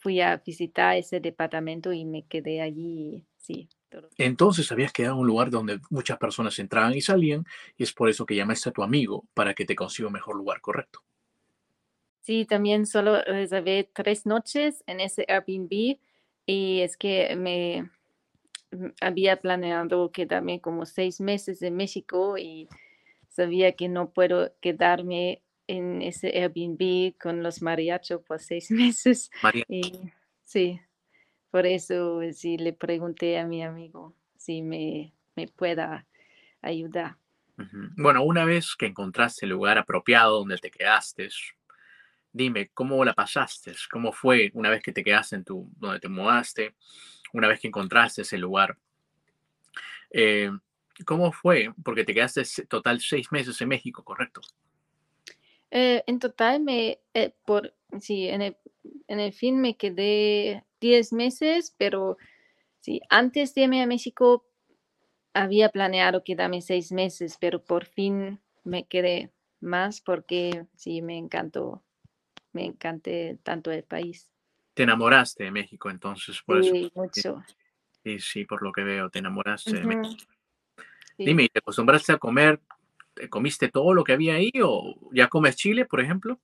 fui 0.00 0.20
a 0.20 0.36
visitar 0.38 0.96
ese 0.96 1.20
departamento 1.20 1.92
y 1.92 2.04
me 2.04 2.22
quedé 2.22 2.62
allí, 2.62 3.24
sí. 3.36 3.68
Entonces 4.16 4.70
habías 4.72 4.92
quedado 4.92 5.14
en 5.14 5.20
un 5.20 5.26
lugar 5.26 5.50
donde 5.50 5.80
muchas 5.90 6.16
personas 6.18 6.58
entraban 6.58 6.94
y 6.94 7.00
salían 7.00 7.44
y 7.76 7.82
es 7.82 7.92
por 7.92 8.08
eso 8.08 8.24
que 8.24 8.34
llamaste 8.34 8.70
a 8.70 8.72
tu 8.72 8.82
amigo 8.82 9.24
para 9.34 9.52
que 9.54 9.64
te 9.64 9.74
consiga 9.74 10.08
un 10.08 10.14
mejor 10.14 10.36
lugar, 10.36 10.60
¿correcto? 10.60 11.02
Sí, 12.20 12.44
también 12.44 12.86
solo 12.86 13.22
reservé 13.22 13.90
tres 13.92 14.26
noches 14.26 14.84
en 14.86 15.00
ese 15.00 15.26
Airbnb 15.28 15.98
y 16.46 16.80
es 16.80 16.96
que 16.96 17.34
me 17.36 17.90
mm, 18.70 18.92
había 19.00 19.40
planeado 19.40 20.12
quedarme 20.12 20.60
como 20.60 20.86
seis 20.86 21.20
meses 21.20 21.60
en 21.62 21.76
México 21.76 22.38
y 22.38 22.68
sabía 23.28 23.72
que 23.72 23.88
no 23.88 24.10
puedo 24.10 24.52
quedarme 24.60 25.42
en 25.70 26.02
ese 26.02 26.28
Airbnb 26.36 27.16
con 27.16 27.44
los 27.44 27.62
mariachos 27.62 28.22
por 28.22 28.40
seis 28.40 28.70
meses. 28.70 29.30
Y, 29.68 30.10
sí, 30.42 30.80
por 31.50 31.64
eso 31.66 32.20
sí 32.32 32.58
le 32.58 32.72
pregunté 32.72 33.38
a 33.38 33.46
mi 33.46 33.62
amigo 33.62 34.14
si 34.36 34.62
me, 34.62 35.12
me 35.36 35.46
pueda 35.46 36.06
ayudar. 36.60 37.16
Bueno, 37.96 38.22
una 38.22 38.46
vez 38.46 38.74
que 38.74 38.86
encontraste 38.86 39.44
el 39.44 39.50
lugar 39.50 39.76
apropiado 39.76 40.38
donde 40.38 40.56
te 40.56 40.70
quedaste, 40.70 41.28
dime, 42.32 42.70
¿cómo 42.72 43.04
la 43.04 43.12
pasaste? 43.12 43.74
¿Cómo 43.90 44.12
fue 44.12 44.50
una 44.54 44.70
vez 44.70 44.82
que 44.82 44.92
te 44.92 45.04
quedaste 45.04 45.36
en 45.36 45.44
tu, 45.44 45.70
donde 45.76 46.00
te 46.00 46.08
mudaste? 46.08 46.74
Una 47.34 47.48
vez 47.48 47.60
que 47.60 47.68
encontraste 47.68 48.22
ese 48.22 48.38
lugar. 48.38 48.78
Eh, 50.10 50.50
¿Cómo 51.04 51.32
fue? 51.32 51.70
Porque 51.84 52.04
te 52.04 52.14
quedaste 52.14 52.42
total 52.66 52.98
seis 53.00 53.30
meses 53.30 53.60
en 53.60 53.68
México, 53.68 54.02
¿correcto? 54.02 54.40
Eh, 55.70 56.02
en 56.06 56.18
total, 56.18 56.60
me, 56.60 57.00
eh, 57.14 57.34
por, 57.44 57.74
sí, 58.00 58.28
en 58.28 58.42
el, 58.42 58.56
en 59.06 59.20
el 59.20 59.32
fin 59.32 59.60
me 59.60 59.76
quedé 59.76 60.64
10 60.80 61.12
meses, 61.12 61.74
pero 61.78 62.16
sí, 62.80 63.00
antes 63.08 63.54
de 63.54 63.62
irme 63.62 63.82
a 63.82 63.86
México 63.86 64.46
había 65.32 65.68
planeado 65.68 66.24
quedarme 66.24 66.60
seis 66.60 66.90
meses, 66.90 67.36
pero 67.40 67.62
por 67.62 67.84
fin 67.84 68.40
me 68.64 68.86
quedé 68.86 69.30
más 69.60 70.00
porque 70.00 70.66
sí, 70.74 71.02
me 71.02 71.16
encantó, 71.16 71.82
me 72.52 72.64
encanté 72.64 73.38
tanto 73.42 73.70
el 73.70 73.84
país. 73.84 74.32
Te 74.74 74.82
enamoraste 74.84 75.44
de 75.44 75.50
México, 75.50 75.90
entonces, 75.90 76.40
por 76.42 76.58
eso. 76.58 76.74
Sí, 76.74 76.90
mucho. 76.94 77.44
Sí, 78.02 78.18
sí, 78.18 78.44
por 78.44 78.62
lo 78.62 78.72
que 78.72 78.82
veo, 78.82 79.10
te 79.10 79.18
enamoraste 79.18 79.72
de 79.76 79.84
México. 79.84 80.32
Sí. 81.16 81.24
Dime, 81.26 81.44
¿y 81.44 81.48
¿te 81.48 81.58
acostumbraste 81.58 82.12
a 82.12 82.18
comer? 82.18 82.60
¿Te 83.20 83.28
comiste 83.28 83.68
todo 83.68 83.92
lo 83.92 84.02
que 84.02 84.14
había 84.14 84.36
ahí 84.36 84.50
o 84.64 84.96
ya 85.12 85.28
comes 85.28 85.54
chile, 85.54 85.84
por 85.84 86.00
ejemplo? 86.00 86.40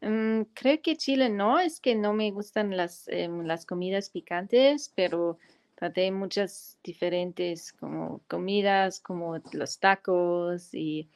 Mm, 0.00 0.44
creo 0.54 0.80
que 0.80 0.96
Chile 0.96 1.28
no, 1.28 1.58
es 1.58 1.80
que 1.80 1.94
no 1.94 2.14
me 2.14 2.30
gustan 2.30 2.74
las, 2.74 3.06
em, 3.08 3.42
las 3.44 3.66
comidas 3.66 4.08
picantes, 4.08 4.90
pero 4.96 5.38
traté 5.74 6.10
muchas 6.10 6.78
diferentes 6.82 7.74
como 7.74 8.22
comidas, 8.26 9.00
como 9.00 9.36
los 9.52 9.78
tacos 9.78 10.72
y 10.72 11.10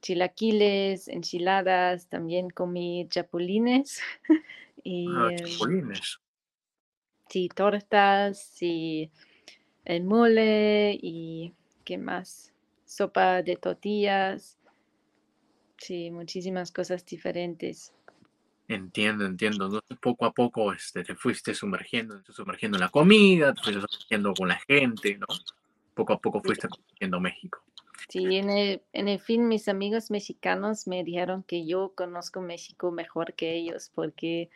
chilaquiles, 0.00 1.08
enchiladas, 1.08 2.08
también 2.08 2.48
comí 2.48 3.06
chapulines 3.10 4.00
y 4.82 5.06
Ah, 5.10 5.30
em, 5.32 5.44
chapulines. 5.44 6.18
sí, 7.28 7.48
tortas 7.54 8.62
y 8.62 9.10
el 9.84 10.04
mole 10.04 10.98
y 11.02 11.54
¿qué 11.84 11.98
más? 11.98 12.52
Sopa 12.88 13.42
de 13.42 13.56
tortillas, 13.56 14.56
sí, 15.76 16.10
muchísimas 16.10 16.72
cosas 16.72 17.04
diferentes. 17.04 17.92
Entiendo, 18.66 19.26
entiendo. 19.26 19.66
Entonces, 19.66 19.98
poco 20.00 20.24
a 20.24 20.32
poco 20.32 20.72
este, 20.72 21.04
te 21.04 21.14
fuiste 21.14 21.54
sumergiendo, 21.54 22.22
sumergiendo 22.32 22.78
en 22.78 22.80
la 22.82 22.88
comida, 22.88 23.52
te 23.52 23.60
fuiste 23.60 23.82
sumergiendo 23.82 24.34
con 24.34 24.48
la 24.48 24.58
gente, 24.66 25.18
¿no? 25.18 25.26
Poco 25.92 26.14
a 26.14 26.18
poco 26.18 26.40
fuiste 26.40 26.66
conociendo 26.66 27.20
México. 27.20 27.62
Sí, 28.08 28.36
en 28.36 28.48
el, 28.48 28.80
en 28.94 29.08
el 29.08 29.20
fin, 29.20 29.48
mis 29.48 29.68
amigos 29.68 30.10
mexicanos 30.10 30.86
me 30.86 31.04
dijeron 31.04 31.42
que 31.42 31.66
yo 31.66 31.92
conozco 31.94 32.40
México 32.40 32.90
mejor 32.90 33.34
que 33.34 33.54
ellos, 33.54 33.90
porque 33.94 34.48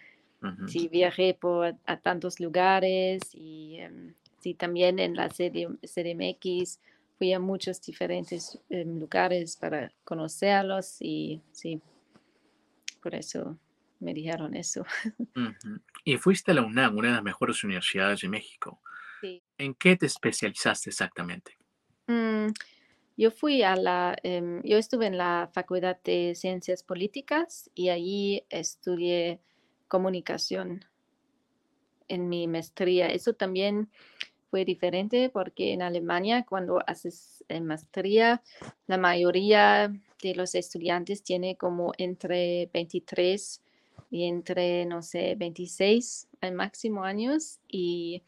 Ujú. 0.42 0.68
sí 0.68 0.88
viajé 0.88 1.34
por 1.34 1.76
a 1.84 2.00
tantos 2.00 2.40
lugares 2.40 3.20
y 3.34 3.76
em, 3.78 4.14
sí 4.40 4.54
también 4.54 4.98
en 4.98 5.16
la 5.16 5.28
serie 5.28 5.68
CDMX 5.82 6.80
fui 7.22 7.32
a 7.32 7.38
muchos 7.38 7.80
diferentes 7.80 8.58
em, 8.68 8.98
lugares 8.98 9.56
para 9.56 9.92
conocerlos 10.02 10.96
y 10.98 11.40
sí, 11.52 11.80
por 13.00 13.14
eso 13.14 13.56
me 14.00 14.12
dijeron 14.12 14.56
eso. 14.56 14.84
Ujú. 15.36 15.80
Y 16.04 16.16
fuiste 16.16 16.50
a 16.50 16.54
la 16.54 16.62
UNAM, 16.62 16.96
una 16.96 17.10
de 17.10 17.14
las 17.14 17.22
mejores 17.22 17.62
universidades 17.62 18.22
de 18.22 18.28
México. 18.28 18.80
Sí. 19.20 19.40
¿En 19.56 19.72
qué 19.74 19.96
te 19.96 20.06
especializaste 20.06 20.90
exactamente? 20.90 21.56
Mm, 22.08 22.48
yo 23.16 23.30
fui 23.30 23.62
a 23.62 23.76
la, 23.76 24.16
em, 24.24 24.60
yo 24.64 24.76
estuve 24.76 25.06
en 25.06 25.16
la 25.16 25.48
Facultad 25.54 25.98
de 26.02 26.34
Ciencias 26.34 26.82
Políticas 26.82 27.70
y 27.72 27.90
allí 27.90 28.44
estudié 28.50 29.40
comunicación 29.86 30.84
en 32.08 32.28
mi 32.28 32.48
maestría. 32.48 33.06
Eso 33.06 33.32
también 33.34 33.92
fue 34.52 34.66
diferente 34.66 35.30
porque 35.30 35.72
en 35.72 35.80
Alemania 35.80 36.44
cuando 36.46 36.78
haces 36.86 37.42
maestría, 37.62 38.42
la 38.86 38.98
mayoría 38.98 39.90
de 40.22 40.34
los 40.34 40.54
estudiantes 40.54 41.22
tiene 41.22 41.56
como 41.56 41.94
entre 41.96 42.68
23 42.74 43.62
y 44.10 44.24
entre, 44.24 44.84
no 44.84 45.00
sé, 45.00 45.36
26 45.36 46.28
al 46.42 46.52
máximo 46.52 47.02
años 47.02 47.60
y 47.66 48.24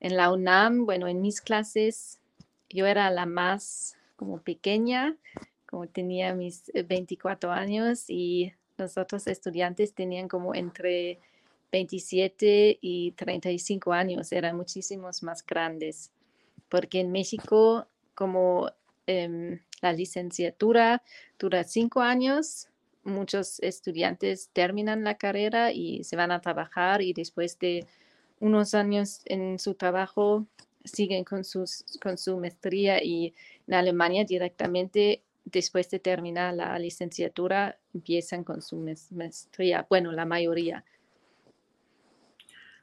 en 0.00 0.16
la 0.16 0.32
UNAM, 0.32 0.86
bueno, 0.86 1.08
en 1.08 1.20
mis 1.20 1.42
clases 1.42 2.20
yo 2.70 2.86
era 2.86 3.10
la 3.10 3.26
más 3.26 3.98
como 4.16 4.40
pequeña, 4.40 5.14
como 5.66 5.88
tenía 5.88 6.34
mis 6.34 6.70
eh, 6.72 6.84
24 6.84 7.52
años 7.52 8.08
y 8.08 8.54
los 8.78 8.96
otros 8.96 9.26
estudiantes 9.26 9.92
tenían 9.92 10.26
como 10.26 10.54
entre 10.54 11.20
27 11.72 12.78
y 12.80 13.12
35 13.12 13.92
años, 13.92 14.32
eran 14.32 14.56
muchísimos 14.56 15.22
más 15.22 15.44
grandes, 15.44 16.12
porque 16.68 17.00
en 17.00 17.12
México 17.12 17.86
como 18.14 18.70
em, 19.06 19.60
la 19.82 19.92
licenciatura 19.92 21.02
dura 21.38 21.64
cinco 21.64 22.00
años, 22.00 22.68
muchos 23.04 23.60
estudiantes 23.60 24.50
terminan 24.52 25.04
la 25.04 25.16
carrera 25.16 25.72
y 25.72 26.02
se 26.02 26.16
van 26.16 26.32
a 26.32 26.40
trabajar 26.40 27.02
y 27.02 27.12
después 27.12 27.58
de 27.58 27.86
unos 28.40 28.74
años 28.74 29.20
en 29.26 29.58
su 29.58 29.74
trabajo 29.74 30.46
siguen 30.84 31.24
con, 31.24 31.44
sus, 31.44 31.84
con 32.02 32.18
su 32.18 32.36
maestría 32.38 33.02
y 33.02 33.34
en 33.66 33.74
Alemania 33.74 34.24
directamente 34.24 35.22
después 35.44 35.88
de 35.90 36.00
terminar 36.00 36.54
la 36.54 36.78
licenciatura 36.78 37.78
empiezan 37.94 38.44
con 38.44 38.60
su 38.62 38.84
maestría, 39.10 39.86
bueno, 39.88 40.12
la 40.12 40.26
mayoría. 40.26 40.84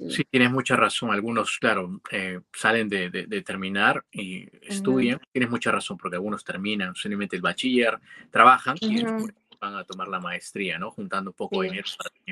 Sí. 0.09 0.23
Tienes 0.29 0.51
mucha 0.51 0.75
razón. 0.75 1.11
Algunos, 1.11 1.57
claro, 1.59 2.01
eh, 2.11 2.39
salen 2.53 2.89
de, 2.89 3.09
de- 3.09 3.27
de 3.27 3.41
terminar 3.41 4.03
y 4.11 4.47
estudian. 4.67 5.19
Tienes 5.31 5.49
mucha 5.49 5.71
razón, 5.71 5.97
porque 5.97 6.15
algunos 6.15 6.43
terminan 6.43 6.95
simplemente 6.95 7.35
el 7.35 7.41
bachiller, 7.41 7.99
trabajan 8.31 8.75
y 8.81 9.01
después 9.01 9.33
van 9.61 9.75
a 9.75 9.83
tomar 9.85 10.07
la 10.09 10.19
maestría, 10.19 10.77
¿no? 10.79 10.91
Juntando 10.91 11.31
un 11.31 11.35
poco 11.35 11.61
de 11.61 11.69
Sí. 11.69 11.71
dinero 11.75 11.89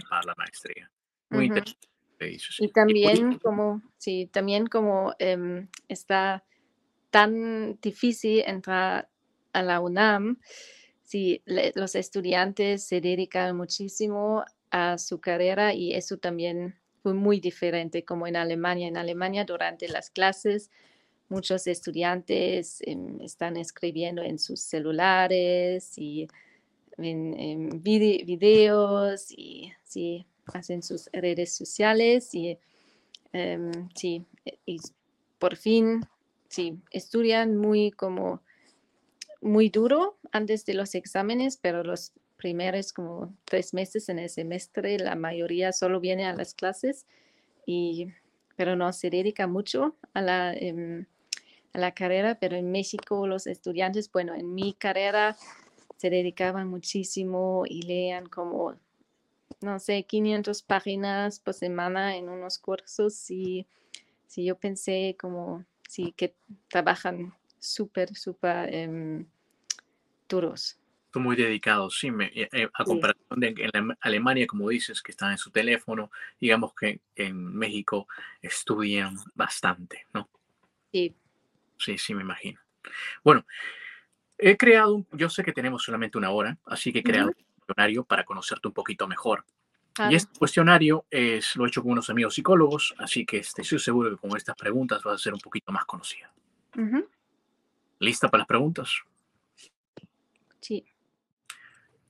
para, 0.09 0.21
la 0.25 0.35
maestría. 0.37 0.91
Muy 1.29 1.45
interesante. 1.45 1.87
dices. 2.19 2.55
Y 2.59 2.67
por 2.67 2.73
también 2.73 3.39
como, 3.39 3.81
sí, 3.97 4.27
también 4.31 4.67
como 4.67 5.15
em, 5.17 5.67
está 5.87 6.43
tan 7.09 7.79
difícil 7.81 8.43
entrar 8.45 9.09
a 9.53 9.61
la 9.63 9.79
UNAM, 9.79 10.39
sí, 11.03 11.41
le- 11.45 11.71
los 11.75 11.95
estudiantes 11.95 12.85
se 12.85 13.01
dedican 13.01 13.55
muchísimo 13.55 14.43
a 14.71 14.97
su 14.97 15.19
carrera 15.21 15.73
y 15.73 15.93
eso 15.93 16.17
también 16.17 16.80
fue 17.01 17.13
muy 17.13 17.39
diferente 17.39 18.03
como 18.05 18.27
en 18.27 18.35
Alemania. 18.35 18.87
En 18.87 18.97
Alemania 18.97 19.45
durante 19.45 19.87
las 19.87 20.09
clases 20.09 20.69
muchos 21.29 21.65
estudiantes 21.67 22.81
em, 22.81 23.21
están 23.21 23.55
escribiendo 23.57 24.21
en 24.21 24.37
sus 24.37 24.59
celulares 24.61 25.97
y 25.97 26.27
en, 26.97 27.39
en 27.39 27.81
vide- 27.83 28.23
videos 28.25 29.31
y 29.31 29.71
hacen 30.53 30.83
sus 30.83 31.09
redes 31.13 31.53
sociales 31.53 32.33
y 32.35 32.57
em, 33.33 33.71
sí, 33.95 34.25
e- 34.45 34.59
y 34.65 34.79
por 35.39 35.55
fin, 35.55 36.01
sí, 36.49 36.77
estudian 36.91 37.57
muy 37.57 37.91
como 37.91 38.41
muy 39.41 39.69
duro 39.69 40.17
antes 40.31 40.65
de 40.65 40.73
los 40.75 40.93
exámenes, 40.95 41.57
pero 41.57 41.83
los 41.83 42.11
primeros 42.41 42.91
como 42.91 43.31
tres 43.45 43.71
meses 43.73 44.09
en 44.09 44.17
el 44.17 44.29
semestre, 44.29 44.97
la 44.97 45.15
mayoría 45.15 45.71
solo 45.71 45.99
viene 45.99 46.25
a 46.25 46.33
las 46.33 46.55
clases 46.55 47.05
y 47.67 48.07
pero 48.55 48.75
no 48.75 48.91
se 48.93 49.11
dedica 49.11 49.45
mucho 49.45 49.95
a 50.13 50.21
la 50.21 50.53
em, 50.53 51.05
a 51.73 51.77
la 51.77 51.93
carrera, 51.93 52.35
pero 52.39 52.55
en 52.55 52.71
México 52.71 53.27
los 53.27 53.47
estudiantes, 53.47 54.11
bueno, 54.11 54.33
en 54.33 54.53
mi 54.53 54.73
carrera 54.73 55.37
se 55.97 56.09
dedicaban 56.09 56.67
muchísimo 56.67 57.63
y 57.67 57.83
leían 57.83 58.25
como, 58.25 58.75
no 59.61 59.79
sé, 59.79 60.03
500 60.03 60.63
páginas 60.63 61.39
por 61.39 61.53
semana 61.53 62.17
en 62.17 62.27
unos 62.27 62.57
cursos 62.57 63.29
y 63.29 63.67
sí, 64.27 64.43
yo 64.43 64.57
pensé 64.57 65.15
como, 65.19 65.63
sí, 65.87 66.13
que 66.17 66.33
trabajan 66.69 67.33
súper, 67.59 68.15
súper 68.15 68.73
em, 68.73 69.25
duros. 70.27 70.80
Muy 71.19 71.35
dedicados, 71.35 71.99
sí, 71.99 72.09
me- 72.11 72.31
eh, 72.33 72.47
eh, 72.51 72.69
a 72.73 72.83
comparación 72.83 73.39
de 73.39 73.47
en 73.73 73.97
Alemania, 74.01 74.47
como 74.47 74.69
dices, 74.69 75.01
que 75.01 75.11
están 75.11 75.31
en 75.31 75.37
su 75.37 75.51
teléfono, 75.51 76.11
digamos 76.39 76.73
que 76.73 77.01
en 77.15 77.43
México 77.55 78.07
estudian 78.41 79.15
bastante, 79.35 80.05
¿no? 80.13 80.29
Sí, 80.91 81.15
Sí, 81.77 81.97
sí, 81.97 82.13
me 82.13 82.21
imagino. 82.21 82.59
Bueno, 83.23 83.43
he 84.37 84.55
creado, 84.55 84.93
un- 84.95 85.07
yo 85.13 85.29
sé 85.29 85.43
que 85.43 85.51
tenemos 85.51 85.83
solamente 85.83 86.17
una 86.17 86.29
hora, 86.29 86.57
así 86.65 86.93
que 86.93 86.99
he 86.99 87.03
creado 87.03 87.29
un 87.29 87.33
cuestionario 87.65 88.03
para 88.03 88.23
conocerte 88.23 88.67
un 88.67 88.73
poquito 88.73 89.07
mejor. 89.07 89.43
Y 90.11 90.15
este 90.15 90.37
cuestionario 90.39 91.05
es, 91.09 91.55
lo 91.55 91.65
he 91.65 91.67
hecho 91.67 91.81
con 91.81 91.91
unos 91.91 92.09
amigos 92.09 92.35
psicólogos, 92.35 92.93
así 92.99 93.25
que 93.25 93.37
este, 93.37 93.61
estoy 93.63 93.79
seguro 93.79 94.09
que 94.11 94.17
con 94.17 94.37
estas 94.37 94.55
preguntas 94.55 95.03
vas 95.03 95.15
a 95.15 95.17
ser 95.17 95.33
un 95.33 95.39
poquito 95.39 95.71
más 95.71 95.85
conocida. 95.85 96.31
Ujú, 96.77 97.07
¿Lista 97.99 98.29
para 98.29 98.41
las 98.41 98.47
preguntas? 98.47 98.91
Sí. 100.61 100.85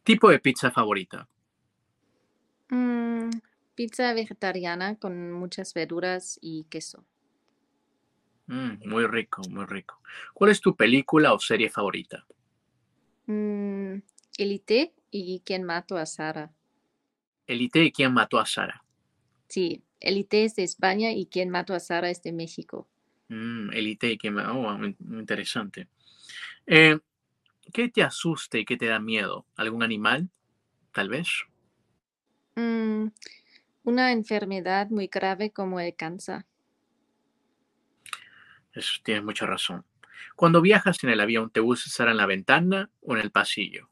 Tipo 0.04 0.30
de 0.30 0.40
pizza 0.40 0.72
favorita. 0.72 1.28
Mm, 2.70 3.30
pizza 3.76 4.14
vegetariana 4.14 4.96
con 4.96 5.32
muchas 5.32 5.74
verduras 5.74 6.40
y 6.42 6.64
queso. 6.66 7.06
Mm, 8.48 8.88
muy 8.90 9.06
rico, 9.08 9.42
muy 9.50 9.66
rico. 9.66 10.02
¿Cuál 10.34 10.52
es 10.52 10.62
tu 10.62 10.76
película 10.76 11.34
o 11.34 11.40
serie 11.40 11.70
favorita? 11.70 12.26
Mm, 13.28 14.02
Elite 14.38 14.94
y 15.12 15.42
¿Quién 15.46 15.64
mató 15.64 15.98
a 15.98 16.06
Sara? 16.06 16.52
Elite 17.48 17.84
y 17.84 17.92
quién 17.92 18.14
mató 18.14 18.40
a 18.40 18.46
Sara. 18.46 18.84
Sí, 19.48 19.84
Elite 20.00 20.46
es 20.46 20.56
de 20.56 20.64
España 20.64 21.12
y 21.12 21.28
¿Quién 21.28 21.50
mató 21.50 21.74
a 21.74 21.80
Sara 21.80 22.10
es 22.10 22.24
de 22.24 22.32
México. 22.32 22.88
Elite 23.30 24.12
y 24.12 24.18
quién 24.18 24.34
mató. 24.34 24.54
Oh, 24.54 24.78
interesante. 24.84 25.88
Eh, 26.66 27.00
¿Qué 27.72 27.90
te 27.90 28.04
asusta 28.04 28.58
y 28.58 28.66
qué 28.66 28.78
te 28.78 28.88
da 28.88 29.00
miedo? 29.00 29.46
¿Algún 29.56 29.84
animal? 29.84 30.30
Tal 30.92 31.10
vez. 31.10 31.28
Mm, 32.56 33.08
una 33.84 34.12
enfermedad 34.12 34.90
muy 34.90 35.08
grave 35.08 35.52
como 35.52 35.80
el 35.80 35.96
cáncer. 35.96 36.46
Eso, 38.74 39.00
tienes 39.04 39.24
mucha 39.24 39.46
razón. 39.46 39.86
Cuando 40.36 40.62
viajas 40.62 41.04
en 41.04 41.10
el 41.10 41.20
avión, 41.20 41.50
¿te 41.50 41.60
gusta 41.60 41.90
estar 41.90 42.08
en 42.08 42.18
la 42.18 42.26
ventana 42.26 42.90
o 43.02 43.16
en 43.16 43.22
el 43.22 43.32
pasillo? 43.32 43.90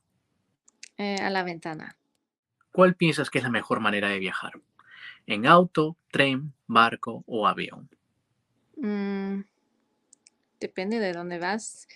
Eh, 0.97 1.17
a 1.21 1.29
la 1.29 1.43
ventana. 1.43 1.97
¿Cuál 2.71 2.95
piensas 2.95 3.29
que 3.29 3.39
es 3.39 3.43
la 3.43 3.49
mejor 3.49 3.79
manera 3.79 4.09
de 4.09 4.19
viajar? 4.19 4.53
¿En 5.25 5.47
auto, 5.47 5.97
tren, 6.11 6.53
barco 6.67 7.23
o 7.27 7.47
avión? 7.47 7.89
Mm, 8.77 9.41
depende 10.59 10.99
de 10.99 11.13
dónde 11.13 11.39
vas. 11.39 11.87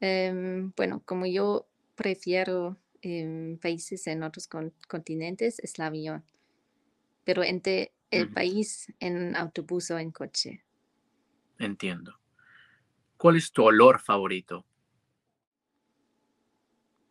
Em, 0.00 0.72
bueno, 0.76 1.02
como 1.04 1.26
yo 1.26 1.66
prefiero 1.94 2.76
em, 3.02 3.58
países 3.58 4.06
en 4.06 4.22
otros 4.22 4.46
con- 4.48 4.72
continentes, 4.88 5.58
es 5.60 5.78
el 5.78 5.84
avión. 5.84 6.24
Pero 7.24 7.42
entre 7.42 7.92
el 8.10 8.28
país 8.28 8.92
en 8.98 9.36
autobús 9.36 9.90
o 9.90 9.98
en 9.98 10.10
coche. 10.10 10.64
Entiendo. 11.58 12.18
¿Cuál 13.16 13.36
es 13.36 13.52
tu 13.52 13.62
olor 13.64 14.00
favorito? 14.00 14.64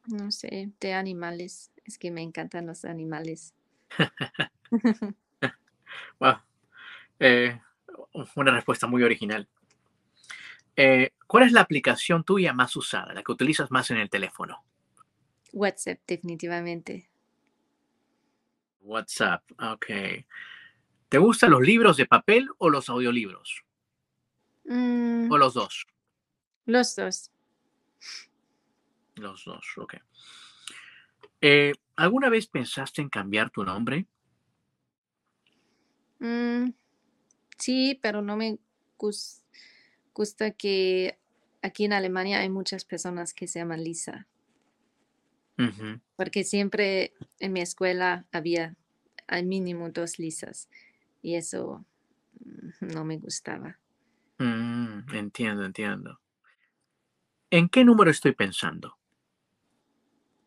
No 0.07 0.31
sé, 0.31 0.71
de 0.79 0.93
animales. 0.93 1.71
Es 1.85 1.97
que 1.97 2.11
me 2.11 2.21
encantan 2.21 2.65
los 2.65 2.85
animales. 2.85 3.53
Wow. 6.19 6.35
Eh, 7.19 7.59
una 8.35 8.51
respuesta 8.51 8.87
muy 8.87 9.03
original. 9.03 9.47
Eh, 10.81 11.11
¿Cuál 11.27 11.43
es 11.43 11.51
la 11.51 11.59
aplicación 11.59 12.23
tuya 12.23 12.53
más 12.53 12.73
usada, 12.77 13.13
la 13.13 13.21
que 13.21 13.33
utilizas 13.33 13.69
más 13.69 13.91
en 13.91 13.97
el 13.97 14.09
teléfono? 14.09 14.63
WhatsApp, 15.51 15.99
definitivamente. 16.07 17.09
WhatsApp, 18.79 19.43
ok. 19.59 19.85
¿Te 21.09 21.17
gustan 21.17 21.51
los 21.51 21.59
libros 21.59 21.97
de 21.97 22.05
papel 22.05 22.47
o 22.59 22.69
los 22.69 22.87
audiolibros? 22.87 23.65
Mm, 24.63 25.29
¿O 25.29 25.37
los 25.37 25.53
dos? 25.53 25.85
los 26.65 26.95
dos. 26.95 27.29
Los 29.15 29.43
dos, 29.43 29.65
ok. 29.75 29.95
Eh, 31.41 31.73
¿Alguna 31.97 32.29
vez 32.29 32.47
pensaste 32.47 33.01
en 33.01 33.09
cambiar 33.09 33.49
tu 33.49 33.65
nombre? 33.65 34.05
Mm, 36.19 36.69
sí, 37.57 37.99
pero 38.01 38.21
no 38.21 38.37
me 38.37 38.59
gus- 38.97 39.43
gusta 40.13 40.51
que 40.51 41.17
aquí 41.61 41.85
en 41.85 41.93
Alemania 41.93 42.39
hay 42.39 42.49
muchas 42.49 42.85
personas 42.85 43.33
que 43.33 43.47
se 43.47 43.59
llaman 43.59 43.83
Lisa, 43.83 44.27
porque 46.15 46.43
siempre 46.45 47.13
en 47.39 47.51
mi 47.51 47.59
escuela 47.59 48.25
había 48.31 48.75
al 49.27 49.45
mínimo 49.45 49.89
dos 49.89 50.17
Lisas 50.17 50.69
y 51.21 51.35
eso 51.35 51.85
mm, 52.39 52.93
no 52.93 53.03
me 53.03 53.17
gustaba. 53.17 53.77
Mm, 54.37 55.13
entiendo, 55.13 55.65
entiendo. 55.65 56.19
¿En 57.51 57.67
qué 57.67 57.83
número 57.83 58.09
estoy 58.09 58.31
pensando? 58.31 58.97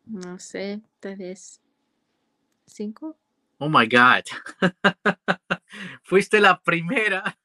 No 0.05 0.39
sé, 0.39 0.81
tal 0.99 1.17
vez 1.17 1.61
cinco. 2.65 3.17
Oh 3.59 3.69
my 3.69 3.87
God. 3.87 4.23
Fuiste 6.03 6.39
la 6.39 6.61
primera 6.61 7.37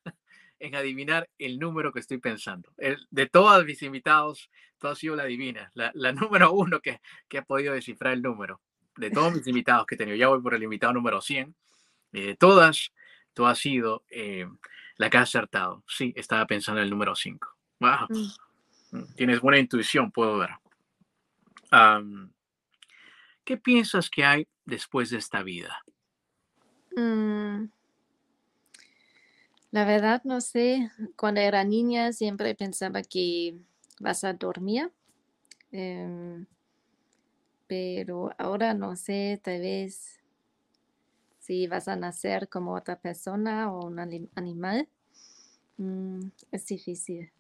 en 0.61 0.75
adivinar 0.75 1.29
el 1.39 1.59
número 1.59 1.93
que 1.93 2.01
estoy 2.01 2.19
pensando. 2.19 2.73
El- 2.77 3.07
de 3.11 3.27
todos 3.27 3.65
mis 3.65 3.83
invitados, 3.83 4.51
tú 4.79 4.89
has 4.89 4.99
sido 4.99 5.17
la 5.17 5.25
divina, 5.25 5.71
la, 5.75 5.91
la 5.95 6.13
número 6.49 6.53
uno 6.53 6.81
que, 6.81 7.01
que 7.29 7.39
ha 7.39 7.43
podido 7.45 7.75
descifrar 7.75 8.13
el 8.15 8.23
número. 8.23 8.61
De 8.97 9.11
todos 9.11 9.33
mis 9.35 9.47
invitados 9.49 9.87
que 9.87 9.95
he 9.95 9.99
tenido, 9.99 10.17
ya 10.17 10.29
voy 10.29 10.41
por 10.41 10.55
el 10.55 10.63
invitado 10.63 10.93
número 10.93 11.21
100. 11.21 11.55
Y 12.13 12.23
de 12.23 12.37
todas, 12.37 12.93
tú 13.35 13.47
has 13.47 13.59
sido 13.59 14.05
eh, 14.11 14.47
la 14.97 15.11
que 15.11 15.19
ha 15.19 15.23
acertado. 15.23 15.85
Sí, 15.87 16.13
estaba 16.17 16.47
pensando 16.47 16.81
en 16.81 16.85
el 16.85 16.91
número 16.91 17.15
5. 17.15 17.49
Wow. 17.81 18.07
Mm, 18.09 18.29
Mm, 18.91 19.05
Tienes 19.17 19.41
buena 19.43 19.59
intuición, 19.59 20.11
puedo 20.11 20.39
ver. 20.39 20.49
¿Qué 23.45 23.57
piensas 23.59 24.09
que 24.09 24.25
hay 24.25 24.49
después 24.65 25.11
de 25.11 25.19
esta 25.19 25.43
vida? 25.43 25.83
mm, 26.97 27.65
La 29.71 29.85
verdad 29.87 30.21
no 30.25 30.41
sé, 30.43 30.91
cuando 31.17 31.41
era 31.41 31.65
niña 31.65 32.13
siempre 32.13 32.55
pensaba 32.55 33.03
que 33.03 33.59
vas 34.01 34.25
a 34.25 34.35
dormir. 34.35 34.93
em, 35.73 36.47
pero 37.69 38.31
ahora 38.39 38.75
no 38.75 38.97
sé, 38.97 39.41
tal 39.43 39.61
vez 39.61 40.19
si 41.41 41.67
vas 41.67 41.89
a 41.89 41.97
nacer 41.97 42.49
como 42.49 42.75
otra 42.75 42.97
persona 43.01 43.73
o 43.73 43.87
un 43.87 43.99
ani- 43.99 44.31
animal. 44.37 44.89
Mm, 45.79 46.29
es 46.53 46.67
difícil. 46.67 47.33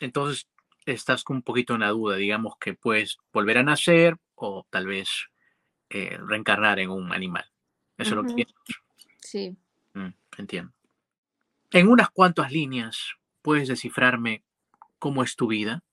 Entonces, 0.00 0.46
estás 0.84 1.24
con 1.24 1.36
un 1.36 1.42
poquito 1.42 1.74
en 1.74 1.80
la 1.80 1.90
duda, 1.90 2.16
digamos 2.16 2.54
que 2.60 2.74
puedes 2.74 3.18
volver 3.32 3.58
a 3.58 3.62
nacer 3.62 4.16
o 4.34 4.66
tal 4.70 4.86
vez 4.86 5.08
eh, 5.90 6.18
reencarnar 6.18 6.80
en 6.80 6.90
un 6.90 7.12
animal. 7.12 7.46
Eso 7.98 8.14
es 8.14 8.16
lo 8.16 8.26
que 8.26 8.34
piensas. 8.34 8.56
Sí. 9.22 9.56
Mm, 9.96 10.14
entiendo. 10.38 10.72
En 11.70 11.86
unas 11.88 12.10
cuantas 12.10 12.50
líneas, 12.50 13.14
¿puedes 13.40 13.68
descifrarme 13.68 14.44
cómo 14.98 15.22
es 15.22 15.36
tu 15.36 15.48
vida? 15.48 15.84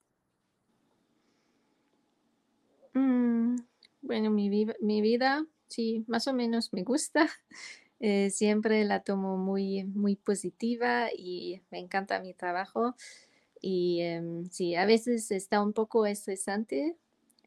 Mm, 2.94 3.56
bueno, 4.02 4.30
mi, 4.32 4.50
vi- 4.50 4.68
mi 4.82 5.02
vida, 5.02 5.46
sí, 5.68 6.06
más 6.08 6.28
o 6.28 6.34
menos 6.34 6.74
me 6.74 6.84
gusta. 6.84 7.28
Eh, 8.06 8.32
siempre 8.32 8.84
la 8.84 9.02
tomo 9.02 9.38
muy, 9.38 9.86
muy 9.86 10.18
positiva 10.18 11.08
y 11.18 11.62
me 11.72 11.80
encanta 11.80 12.20
mi 12.20 12.34
trabajo. 12.34 12.96
Y 13.62 14.02
em, 14.02 14.46
sí, 14.52 14.76
a 14.76 14.86
veces 14.86 15.32
está 15.32 15.62
un 15.64 15.74
poco 15.74 16.06
estresante, 16.06 16.98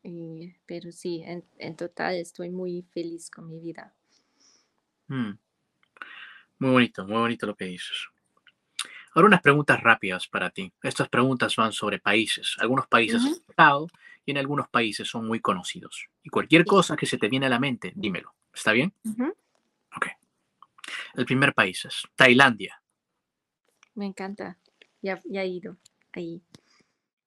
y- 0.04 0.54
pero 0.66 0.92
sí, 0.92 1.22
en, 1.26 1.44
en 1.58 1.76
total 1.76 2.16
estoy 2.16 2.50
muy 2.50 2.82
feliz 2.92 3.30
con 3.30 3.48
mi 3.48 3.60
vida. 3.60 3.94
Mm, 5.10 5.38
muy 6.58 6.70
bonito, 6.70 7.06
muy 7.06 7.16
bonito 7.18 7.46
lo 7.46 7.54
que 7.54 7.66
dices. 7.66 8.08
Ahora 9.14 9.28
unas 9.28 9.40
preguntas 9.40 9.80
rápidas 9.82 10.26
para 10.28 10.50
ti. 10.50 10.72
Estas 10.82 11.08
preguntas 11.08 11.56
van 11.56 11.72
sobre 11.72 11.98
países. 11.98 12.56
Algunos 12.58 12.86
países 12.86 13.22
Ujú. 13.22 13.32
has 13.32 13.42
estado 13.48 13.86
y 14.26 14.32
en 14.32 14.38
algunos 14.38 14.68
países 14.68 15.08
son 15.08 15.26
muy 15.26 15.40
conocidos. 15.40 16.06
Y 16.22 16.28
cualquier 16.28 16.62
Sí. 16.62 16.68
cosa 16.68 16.96
que 16.96 17.06
se 17.06 17.16
te 17.16 17.28
viene 17.28 17.46
a 17.46 17.48
la 17.48 17.58
mente, 17.58 17.92
dímelo. 17.94 18.34
¿Está 18.52 18.72
bien? 18.72 18.92
Ujú, 19.04 19.34
Ok. 19.96 20.06
El 21.14 21.24
primer 21.24 21.54
país 21.54 21.84
es 21.86 22.02
Tailandia. 22.14 22.80
Me 23.94 24.04
encanta. 24.06 24.58
Ya, 25.00 25.20
ya 25.24 25.42
he 25.42 25.48
ido 25.48 25.76
ahí. 26.12 26.42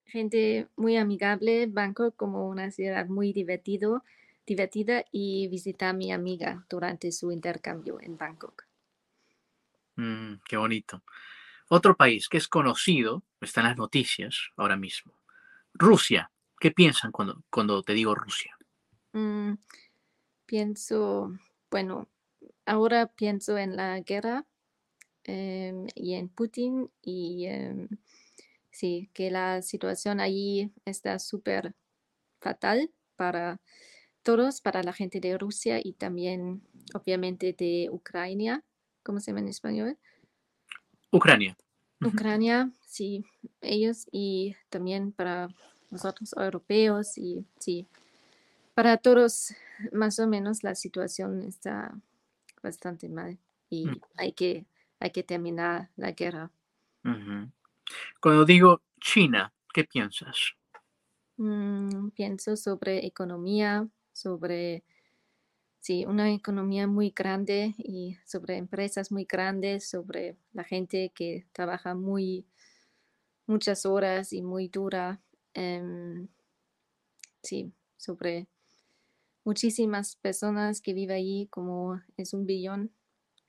Gente 0.05 0.67
muy 0.75 0.97
amigable, 0.97 1.65
Bangkok 1.67 2.15
como 2.15 2.47
una 2.47 2.69
ciudad 2.71 3.07
muy 3.07 3.33
divertido, 3.33 4.03
divertida 4.45 5.05
y 5.11 5.47
visité 5.47 5.85
a 5.85 5.93
mi 5.93 6.11
amiga 6.11 6.65
durante 6.69 7.11
su 7.11 7.31
intercambio 7.31 7.99
en 8.01 8.17
Bangkok. 8.17 8.65
Mm, 9.99 10.39
qué 10.47 10.55
bonito. 10.55 11.03
Otro 11.67 11.97
país 11.97 12.29
que 12.29 12.37
es 12.37 12.47
conocido, 12.47 13.23
está 13.41 13.59
en 13.59 13.67
las 13.67 13.77
noticias 13.77 14.51
ahora 14.55 14.77
mismo. 14.77 15.13
Rusia. 15.73 16.31
¿Qué 16.57 16.71
piensan 16.71 17.11
cuando, 17.11 17.43
cuando 17.49 17.83
te 17.83 17.93
digo 17.93 18.15
Rusia? 18.15 18.57
Mm, 19.11 19.55
pienso, 20.45 21.33
bueno, 21.69 22.07
ahora 22.65 23.07
pienso 23.07 23.57
en 23.57 23.75
la 23.75 23.99
guerra 23.99 24.45
em, 25.25 25.87
y 25.95 26.13
en 26.13 26.29
Putin 26.29 26.89
y 27.01 27.47
em, 27.47 27.89
sí, 28.71 29.09
que 29.13 29.31
la 29.31 29.61
situación 29.61 30.21
allí 30.21 30.71
está 30.85 31.19
súper 31.19 31.75
fatal 32.39 32.89
para 33.17 33.59
todos, 34.23 34.61
para 34.61 34.81
la 34.81 34.93
gente 34.93 35.19
de 35.19 35.37
Rusia 35.37 35.79
y 35.83 35.93
también 35.93 36.61
obviamente 36.93 37.53
de 37.53 37.89
Ucrania, 37.91 38.63
¿cómo 39.09 39.19
se 39.19 39.31
llama 39.31 39.39
en 39.39 39.47
español? 39.47 39.97
Ucrania. 41.09 41.57
Ucrania, 41.99 42.69
sí, 42.85 43.25
ellos 43.59 44.05
y 44.11 44.55
también 44.69 45.11
para 45.11 45.49
nosotros 45.89 46.35
europeos 46.37 47.17
y 47.17 47.43
sí, 47.57 47.87
para 48.75 48.97
todos 48.97 49.55
más 49.91 50.19
o 50.19 50.27
menos 50.27 50.61
la 50.63 50.75
situación 50.75 51.41
está 51.41 51.91
bastante 52.61 53.09
mal 53.09 53.39
y 53.67 53.87
Mm. 53.87 53.95
hay 54.17 54.31
que, 54.33 54.67
hay 54.99 55.09
que 55.09 55.23
terminar 55.23 55.89
la 55.95 56.11
guerra. 56.11 56.51
Cuando 58.21 58.45
digo 58.45 58.83
China, 59.01 59.51
¿qué 59.73 59.85
piensas? 59.85 60.53
Mm, 61.37 62.09
pienso 62.11 62.55
sobre 62.55 63.07
economía, 63.07 63.87
sobre, 64.13 64.83
sí, 65.79 66.05
una 66.05 66.31
economía 66.33 66.87
muy 66.87 67.11
grande 67.11 67.75
y 67.77 68.17
sobre 68.25 68.57
empresas 68.57 69.11
muy 69.11 69.25
grandes, 69.25 69.89
sobre 69.89 70.37
la 70.53 70.63
gente 70.63 71.11
que 71.15 71.47
trabaja 71.53 71.95
muy, 71.95 72.45
muchas 73.47 73.85
horas 73.85 74.33
y 74.33 74.41
muy 74.41 74.67
dura. 74.67 75.21
em, 75.55 76.27
sí, 77.43 77.73
sobre 77.97 78.47
muchísimas 79.43 80.15
personas 80.15 80.81
que 80.81 80.93
viven 80.93 81.17
allí, 81.17 81.47
como 81.49 82.01
es 82.17 82.33
un 82.33 82.45
billón 82.45 82.91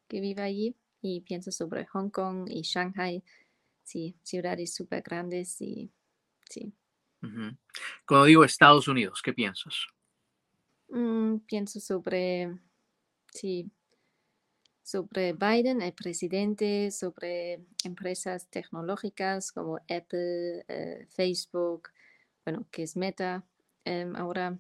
que 0.09 0.21
vive 0.21 0.43
allí. 0.43 0.77
Y 1.03 1.23
pienso 1.23 1.51
sobre 1.51 1.87
Hong 1.87 2.11
Kong 2.11 2.49
y 2.51 2.63
Shanghai, 2.63 3.25
sí, 3.85 4.17
ciudades 4.23 4.75
súper 4.75 5.03
grandes 5.03 5.61
y 5.61 5.93
sí. 6.51 6.75
Cuando 8.07 8.27
digo 8.27 8.45
Estados 8.45 8.89
Unidos, 8.89 9.21
¿qué 9.23 9.33
piensas? 9.33 9.87
Mm, 10.91 11.39
pienso 11.47 11.81
sobre, 11.81 12.59
sí, 13.33 13.71
sobre 14.83 15.33
Biden, 15.35 15.83
el 15.83 15.93
presidente, 15.93 16.91
sobre 16.91 17.65
empresas 17.85 18.49
tecnológicas 18.49 19.53
como 19.53 19.77
Apple, 19.89 20.65
eh, 20.69 21.07
Facebook, 21.11 21.91
bueno, 22.45 22.67
que 22.73 22.83
es 22.83 22.97
Meta, 22.97 23.45
em, 23.85 24.17
ahora 24.17 24.59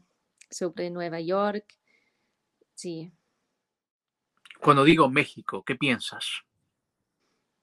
sobre 0.50 0.90
Nueva 0.90 1.20
York, 1.20 1.78
sí, 2.74 3.12
Cuando 4.60 4.84
digo 4.84 5.08
México, 5.10 5.64
¿qué 5.64 5.74
piensas? 5.74 6.44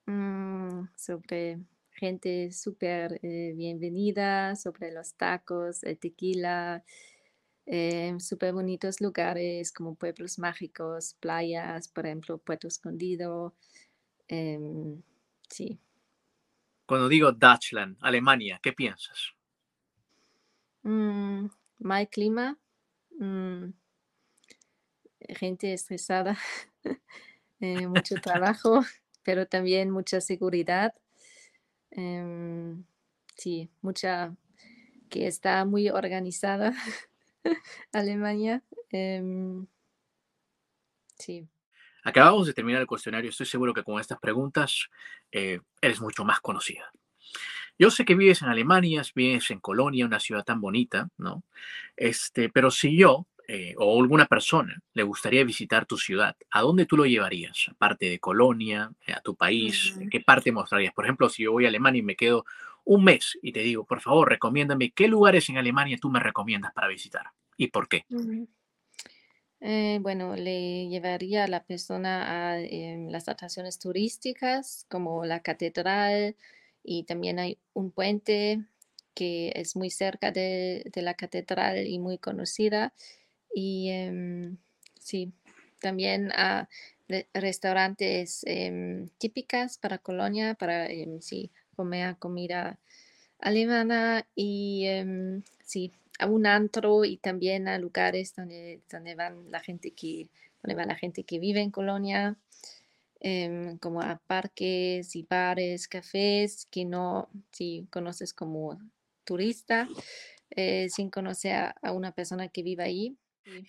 mm, 0.06 0.88
sobre 0.96 1.60
gente 1.92 2.52
súper 2.52 3.20
eh, 3.24 3.54
bienvenida, 3.56 4.56
sobre 4.56 4.92
los 4.92 5.14
tacos, 5.16 5.84
el 5.84 5.98
tequila, 6.00 6.84
eh, 7.70 8.16
súper 8.20 8.54
bonitos 8.54 9.02
lugares 9.02 9.74
como 9.74 9.96
pueblos 9.96 10.40
mágicos, 10.40 11.16
playas, 11.20 11.90
por 11.90 12.06
ejemplo, 12.06 12.38
Puerto 12.38 12.68
Escondido. 12.68 13.54
em, 14.30 15.02
sí. 15.50 15.80
Cuando 16.86 17.10
digo 17.10 17.32
Deutschland, 17.34 17.98
Alemania, 18.02 18.60
¿qué 18.64 18.72
piensas? 18.72 19.34
Mm, 20.84 21.48
mal 21.80 22.08
clima, 22.08 22.58
mm, 23.20 23.66
gente 25.36 25.74
estresada, 25.74 26.38
eh, 27.60 27.88
mucho 27.88 28.16
trabajo, 28.22 28.86
pero 29.24 29.46
también 29.46 29.92
mucha 29.92 30.22
seguridad. 30.22 30.94
em, 31.92 32.86
sí, 33.36 33.70
mucha 33.82 34.36
que 35.10 35.28
está 35.28 35.66
muy 35.66 35.90
organizada 35.90 36.74
Alemania. 37.92 38.64
em, 38.92 39.66
sí. 41.18 41.48
Acabamos 42.04 42.48
de 42.48 42.54
terminar 42.54 42.82
el 42.82 42.88
cuestionario. 42.88 43.30
Estoy 43.30 43.46
seguro 43.46 43.74
que 43.74 43.84
con 43.84 44.00
estas 44.00 44.20
preguntas 44.20 44.90
eh, 45.32 45.60
eres 45.82 46.00
mucho 46.00 46.24
más 46.24 46.40
conocida. 46.40 46.92
Yo 47.78 47.92
sé 47.92 48.06
que 48.06 48.16
vives 48.16 48.42
en 48.42 48.50
Alemania, 48.50 49.04
vives 49.14 49.52
en 49.52 49.60
Colonia, 49.60 50.06
una 50.06 50.20
ciudad 50.20 50.44
tan 50.44 50.62
bonita, 50.62 51.10
¿no? 51.18 51.44
Este, 51.96 52.50
pero 52.50 52.72
si 52.72 52.98
yo 52.98 53.28
eh, 53.48 53.76
o 53.78 54.02
alguna 54.02 54.26
persona 54.26 54.78
le 54.94 55.04
gustaría 55.04 55.44
visitar 55.44 55.86
tu 55.86 55.98
ciudad, 55.98 56.36
¿a 56.50 56.62
dónde 56.62 56.86
tú 56.86 56.98
lo 56.98 57.06
llevarías? 57.06 57.68
Aparte 57.72 58.10
de 58.10 58.20
Colonia, 58.20 58.92
eh, 59.06 59.14
a 59.14 59.22
tu 59.22 59.36
país, 59.36 59.94
Mm, 59.96 60.10
¿qué 60.10 60.20
parte 60.22 60.52
mostrarías? 60.52 60.94
Por 60.94 61.06
ejemplo, 61.06 61.30
si 61.30 61.44
yo 61.44 61.52
voy 61.52 61.66
a 61.66 61.70
Alemania 61.70 62.00
y 62.00 62.04
me 62.04 62.16
quedo 62.16 62.46
un 62.88 63.04
mes 63.04 63.38
y 63.42 63.52
te 63.54 63.62
digo, 63.62 63.86
por 63.86 64.02
favor, 64.02 64.30
recomiéndame 64.30 64.92
qué 64.92 65.08
lugares 65.08 65.50
en 65.50 65.58
Alemania 65.58 65.98
tú 66.02 66.10
me 66.10 66.20
recomiendas 66.20 66.74
para 66.74 66.88
visitar 66.88 67.26
y 67.58 67.68
por 67.68 67.88
qué. 67.88 68.06
Eh, 69.60 69.98
bueno, 70.02 70.36
le 70.36 70.88
llevaría 70.88 71.46
a 71.46 71.48
la 71.48 71.64
persona 71.66 72.52
a 72.54 72.60
em, 72.62 73.10
las 73.10 73.28
atracciones 73.28 73.80
turísticas 73.80 74.86
como 74.90 75.26
la 75.26 75.42
catedral 75.42 76.36
y 76.84 77.04
también 77.04 77.40
hay 77.40 77.58
un 77.74 77.92
puente 77.92 78.64
que 79.16 79.52
es 79.56 79.76
muy 79.76 79.90
cerca 79.90 80.32
de, 80.32 80.84
de 80.94 81.02
la 81.02 81.16
catedral 81.16 81.88
y 81.88 81.98
muy 82.00 82.20
conocida. 82.20 82.94
Y 83.54 83.90
em, 83.92 84.58
sí, 85.00 85.34
también 85.82 86.32
a 86.34 86.70
re- 87.08 87.28
restaurantes 87.34 88.44
em, 88.46 89.10
típicas 89.18 89.78
para 89.80 89.98
Colonia, 90.00 90.54
para 90.56 90.88
sí, 91.22 91.52
comer 91.78 92.18
comida 92.18 92.78
alemana 93.40 94.26
y 94.36 94.86
em, 94.88 95.44
sí, 95.64 95.94
a 96.20 96.26
un 96.26 96.46
antro 96.48 97.06
y 97.06 97.18
también 97.18 97.68
a 97.68 97.78
lugares 97.78 98.36
donde, 98.36 98.82
donde 98.92 99.16
van 99.16 99.52
la 99.52 99.60
gente 99.60 99.92
que, 99.92 100.28
donde 100.64 100.76
va 100.76 100.86
la 100.86 100.96
gente 100.96 101.24
que 101.24 101.40
vive 101.40 101.62
en 101.62 101.72
Colonia, 101.72 102.36
em, 103.20 103.78
como 103.78 104.02
a 104.02 104.20
parques 104.28 105.16
y 105.16 105.24
bares, 105.30 105.88
cafés, 105.88 106.68
que 106.72 106.86
no, 106.86 107.30
si 107.52 107.88
conoces 107.92 108.34
como 108.34 108.80
turista, 109.24 109.88
eh, 110.52 110.90
sin 110.90 111.10
conocer 111.10 111.74
a, 111.82 111.92
una 111.92 112.12
persona 112.12 112.48
que 112.48 112.64
vive 112.64 112.84
ahí. 112.84 113.16
Sí. 113.44 113.64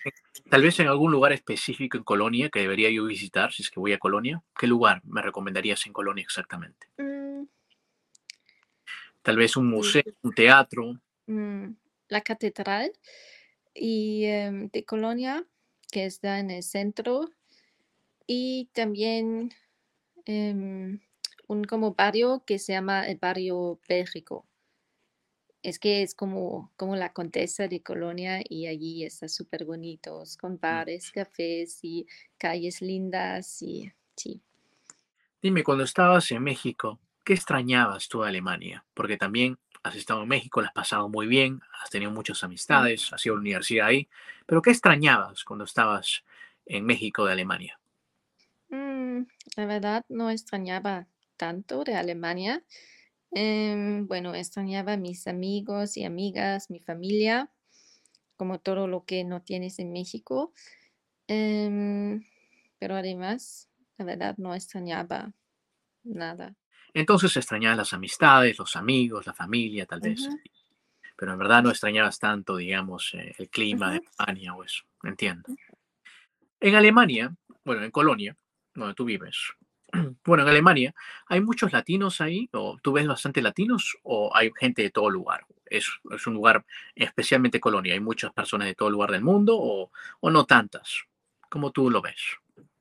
Tal 0.51 0.63
vez 0.63 0.81
en 0.81 0.89
algún 0.89 1.13
lugar 1.13 1.33
específico 1.33 1.99
en 1.99 2.05
Colonia 2.05 2.49
que 2.49 2.61
debería 2.61 2.91
yo 2.91 3.05
visitar 3.05 3.53
si 3.53 3.63
es 3.63 3.71
que 3.71 3.79
voy 3.79 3.93
a 3.93 3.99
Colonia. 3.99 4.43
¿Qué 4.59 4.67
lugar 4.67 5.03
me 5.05 5.23
recomendarías 5.23 5.87
en 5.87 5.93
Colonia 5.93 6.23
exactamente? 6.23 6.89
Mm, 6.97 7.28
Tal 9.29 9.37
vez 9.37 9.57
un 9.59 9.68
sí, 9.68 9.68
museo, 9.68 10.03
un 10.22 10.33
teatro. 10.33 10.99
mm, 11.26 11.74
la 12.09 12.20
catedral 12.22 12.93
y 13.74 14.24
em, 14.26 14.70
de 14.70 14.85
Colonia, 14.85 15.47
que 15.93 16.07
está 16.07 16.41
en 16.41 16.51
el 16.51 16.62
centro, 16.62 17.31
y 18.26 18.70
también 18.74 19.51
em, 20.26 21.01
un 21.49 21.64
como 21.64 21.95
barrio 21.95 22.45
que 22.47 22.59
se 22.59 22.72
llama 22.74 23.07
el 23.09 23.18
barrio 23.18 23.81
Bélgico. 23.89 24.47
Es 25.62 25.79
que 25.79 26.03
es 26.03 26.16
como, 26.16 26.72
como 26.76 26.97
la 26.97 27.12
Condesa 27.12 27.68
de 27.68 27.81
Colonia 27.81 28.41
y 28.49 28.66
allí 28.66 29.05
está 29.05 29.29
súper 29.29 29.64
bonitos, 29.64 30.37
con 30.37 30.59
Mm. 30.70 30.83
bares, 30.83 31.12
cafés 31.12 31.79
y 31.83 32.07
calles 32.39 32.83
lindas 32.83 33.62
y 33.62 33.93
sí. 34.16 34.43
Dime, 35.43 35.64
cuando 35.64 35.83
estabas 35.83 36.31
en 36.31 36.45
México, 36.45 37.01
¿qué 37.29 37.35
extrañabas 37.35 38.09
tú 38.09 38.22
de 38.22 38.29
Alemania? 38.29 38.87
Porque 38.95 39.18
también 39.18 39.59
has 39.83 39.95
estado 39.97 40.22
en 40.22 40.29
México, 40.29 40.62
lo 40.62 40.68
has 40.68 40.72
pasado 40.72 41.11
muy 41.11 41.26
bien, 41.26 41.61
has 41.85 41.91
tenido 41.91 42.11
muchas 42.11 42.43
amistades, 42.43 43.12
has 43.12 43.26
ido 43.26 43.35
a 43.35 43.37
la 43.37 43.43
universidad 43.43 43.89
ahí, 43.89 44.09
pero 44.47 44.62
¿qué 44.62 44.70
extrañabas 44.70 45.45
cuando 45.45 45.66
estabas 45.66 46.24
en 46.64 46.87
México 46.87 47.26
de 47.26 47.33
Alemania? 47.33 47.79
mm, 48.70 49.22
la 49.57 49.66
verdad 49.66 50.05
no 50.09 50.31
extrañaba 50.31 51.09
tanto 51.37 51.85
de 51.85 51.95
Alemania. 51.97 52.64
Em, 53.33 54.07
bueno, 54.09 54.35
extrañaba 54.35 54.95
a 54.95 54.97
mis 54.97 55.26
amigos 55.26 55.97
y 55.97 56.05
amigas, 56.05 56.70
mi 56.70 56.81
familia, 56.81 57.53
como 58.37 58.61
todo 58.61 58.89
lo 58.89 59.05
que 59.07 59.24
no 59.24 59.43
tienes 59.43 59.79
en 59.81 59.93
México. 59.93 60.53
Em, 61.29 62.24
pero 62.79 62.97
además, 62.97 63.70
la 63.99 64.07
verdad 64.07 64.37
no 64.39 64.55
extrañaba 64.55 65.35
nada. 66.05 66.57
Entonces 66.95 67.36
extrañabas 67.36 67.78
las 67.78 67.93
amistades, 67.93 68.59
los 68.59 68.76
amigos, 68.76 69.26
la 69.26 69.34
familia, 69.34 69.86
tal 69.86 70.01
vez, 70.01 70.28
pero 71.16 71.32
en 71.32 71.39
verdad 71.39 71.62
no 71.62 71.70
extrañabas 71.70 72.18
tanto, 72.18 72.57
digamos, 72.57 73.12
eh, 73.14 73.34
el 73.39 73.49
clima 73.49 73.93
de 73.93 74.03
Alemania 74.18 74.55
o 74.55 74.64
eso, 74.64 74.84
entiendo. 75.03 75.49
En 76.61 76.74
Alemania, 76.74 77.34
bueno, 77.64 77.82
en 77.82 77.91
Colonia, 77.91 78.36
donde 78.74 78.95
tú 78.95 79.05
vives, 79.05 79.53
bueno, 80.24 80.43
en 80.43 80.49
Alemania, 80.49 80.95
¿hay 81.26 81.41
muchos 81.41 81.72
latinos 81.72 82.20
ahí? 82.20 82.49
¿O 82.53 82.78
tú 82.82 82.93
ves 82.93 83.07
bastante 83.07 83.43
latinos? 83.43 83.97
¿O 84.03 84.30
hay 84.34 84.51
gente 84.59 84.82
de 84.82 84.91
todo 84.91 85.11
lugar? 85.11 85.45
¿Es, 85.66 85.91
es 86.11 86.26
un 86.26 86.34
lugar, 86.34 86.64
especialmente 86.95 87.61
Colonia, 87.61 87.95
hay 87.95 88.01
muchas 88.01 88.32
personas 88.32 88.66
de 88.68 88.74
todo 88.74 88.91
lugar 88.91 89.11
del 89.11 89.22
mundo 89.22 89.57
o, 89.59 89.91
o 90.20 90.30
no 90.30 90.47
tantas? 90.47 91.05
¿Cómo 91.49 91.72
tú 91.72 91.91
lo 91.91 92.03
ves? 92.03 92.22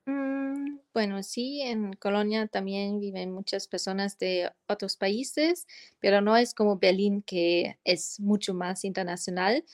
Mm, 0.06 0.77
bueno, 0.98 1.22
sí, 1.22 1.60
en 1.62 1.92
Colonia 1.92 2.48
también 2.48 2.98
viven 2.98 3.30
muchas 3.30 3.68
personas 3.68 4.18
de 4.18 4.50
otros 4.66 4.96
países, 4.96 5.64
pero 6.00 6.20
no 6.20 6.36
es 6.36 6.54
como 6.54 6.76
Berlín, 6.76 7.22
que 7.22 7.78
es 7.84 8.18
mucho 8.18 8.52
más 8.52 8.84
internacional. 8.84 9.64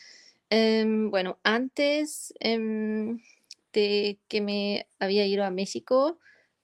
Em, 0.51 1.11
bueno, 1.11 1.39
antes 1.43 2.35
em, 2.41 3.20
de 3.72 4.18
que 4.29 4.43
me 4.43 4.87
había 4.99 5.25
ido 5.27 5.45
a 5.45 5.51
México, 5.51 6.18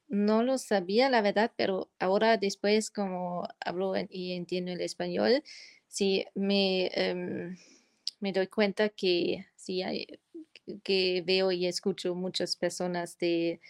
no 0.09 0.43
lo 0.43 0.59
sabía, 0.59 1.09
la 1.09 1.23
verdad, 1.23 1.53
pero 1.57 1.91
ahora 1.99 2.37
después, 2.37 2.91
como 2.91 3.49
hablo 3.61 3.95
y 4.11 4.33
entiendo 4.33 4.73
el 4.73 4.83
español, 4.83 5.43
sí 5.89 6.27
me, 6.35 6.89
em, 6.93 7.57
me 8.21 8.33
doy 8.35 8.49
cuenta 8.49 8.91
que 8.91 9.47
sí 9.57 9.81
hay, 9.83 10.07
que 10.85 11.23
veo 11.27 11.51
y 11.51 11.67
escucho 11.67 12.15
muchas 12.15 12.57
personas 12.57 13.17
de, 13.19 13.61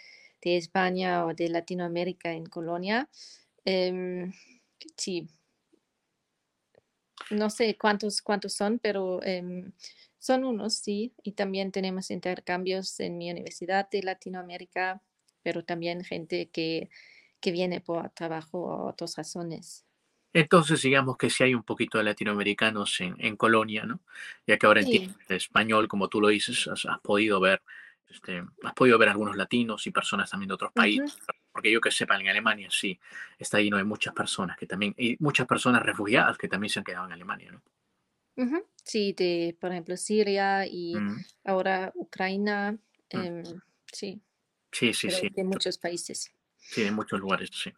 de 0.43 0.57
España 0.57 1.25
o 1.27 1.35
de 1.35 1.49
Latinoamérica 1.49 2.33
en 2.33 2.47
Colonia. 2.47 3.09
Em, 3.65 4.33
sí. 4.97 5.29
No 7.31 7.49
sé 7.51 7.77
cuántos, 7.79 8.23
cuántos 8.23 8.55
son, 8.55 8.79
pero 8.79 9.23
em, 9.23 9.73
son 10.19 10.45
unos, 10.45 10.75
sí. 10.75 11.15
Y 11.23 11.33
también 11.33 11.73
tenemos 11.73 12.11
intercambios 12.11 12.99
en 13.01 13.19
mi 13.19 13.31
universidad 13.31 13.89
de 13.91 14.03
Latinoamérica, 14.03 15.03
pero 15.43 15.65
también 15.65 16.05
gente 16.05 16.51
que, 16.51 16.91
que 17.41 17.53
viene 17.53 17.81
por 17.81 18.11
trabajo 18.11 18.59
o 18.61 18.89
otras 18.89 19.17
razones. 19.17 19.85
Entonces, 20.33 20.83
digamos 20.83 21.17
que 21.17 21.29
si 21.31 21.43
hay 21.43 21.55
un 21.55 21.65
poquito 21.65 21.99
de 21.99 22.05
latinoamericanos 22.05 23.01
en, 23.01 23.17
en 23.19 23.37
Colonia, 23.37 23.85
¿no? 23.85 24.01
Ya 24.47 24.59
que 24.59 24.67
ahora 24.67 24.81
Sí. 24.81 24.81
entiendes 24.81 25.09
español, 25.29 25.89
como 25.89 26.09
tú 26.09 26.21
lo 26.21 26.29
dices, 26.29 26.69
has, 26.69 26.87
has 26.87 27.01
podido 27.01 27.41
ver, 27.41 27.63
este, 28.11 28.45
has 28.65 28.75
podido 28.75 28.99
ver 28.99 29.09
algunos 29.09 29.37
latinos 29.37 29.87
y 29.87 29.91
personas 29.91 30.31
también 30.31 30.49
de 30.49 30.55
otros 30.55 30.73
países. 30.73 31.19
Porque 31.53 31.71
yo 31.73 31.81
que 31.81 31.91
sepa, 31.91 32.19
en 32.19 32.29
Alemania 32.29 32.69
sí, 32.71 32.99
está 33.39 33.61
lleno 33.61 33.77
de 33.77 33.85
muchas 33.85 34.15
personas 34.15 34.57
que 34.57 34.67
también, 34.67 34.95
y 34.97 35.17
muchas 35.21 35.47
personas 35.47 35.83
refugiadas 35.83 36.39
que 36.39 36.49
también 36.49 36.71
se 36.71 36.79
han 36.79 36.85
quedado 36.85 37.07
en 37.07 37.13
Alemania, 37.13 37.53
¿no? 37.53 37.63
Sí, 38.85 39.13
de, 39.13 39.57
por 39.61 39.71
ejemplo, 39.71 39.97
Siria 39.97 40.67
y 40.67 40.95
Mm, 40.97 41.25
ahora 41.45 41.93
Ucrania. 41.95 42.73
Mm. 42.73 42.79
em, 43.11 43.45
sí, 43.93 44.21
Sí, 44.73 44.95
sí, 44.95 45.09
pero 45.09 45.19
sí. 45.21 45.29
de 45.31 45.45
muchos 45.45 45.79
países. 45.79 46.33
Sí, 46.57 46.85
en 46.85 46.95
muchos 46.95 47.19
lugares, 47.21 47.51
sí. 47.53 47.73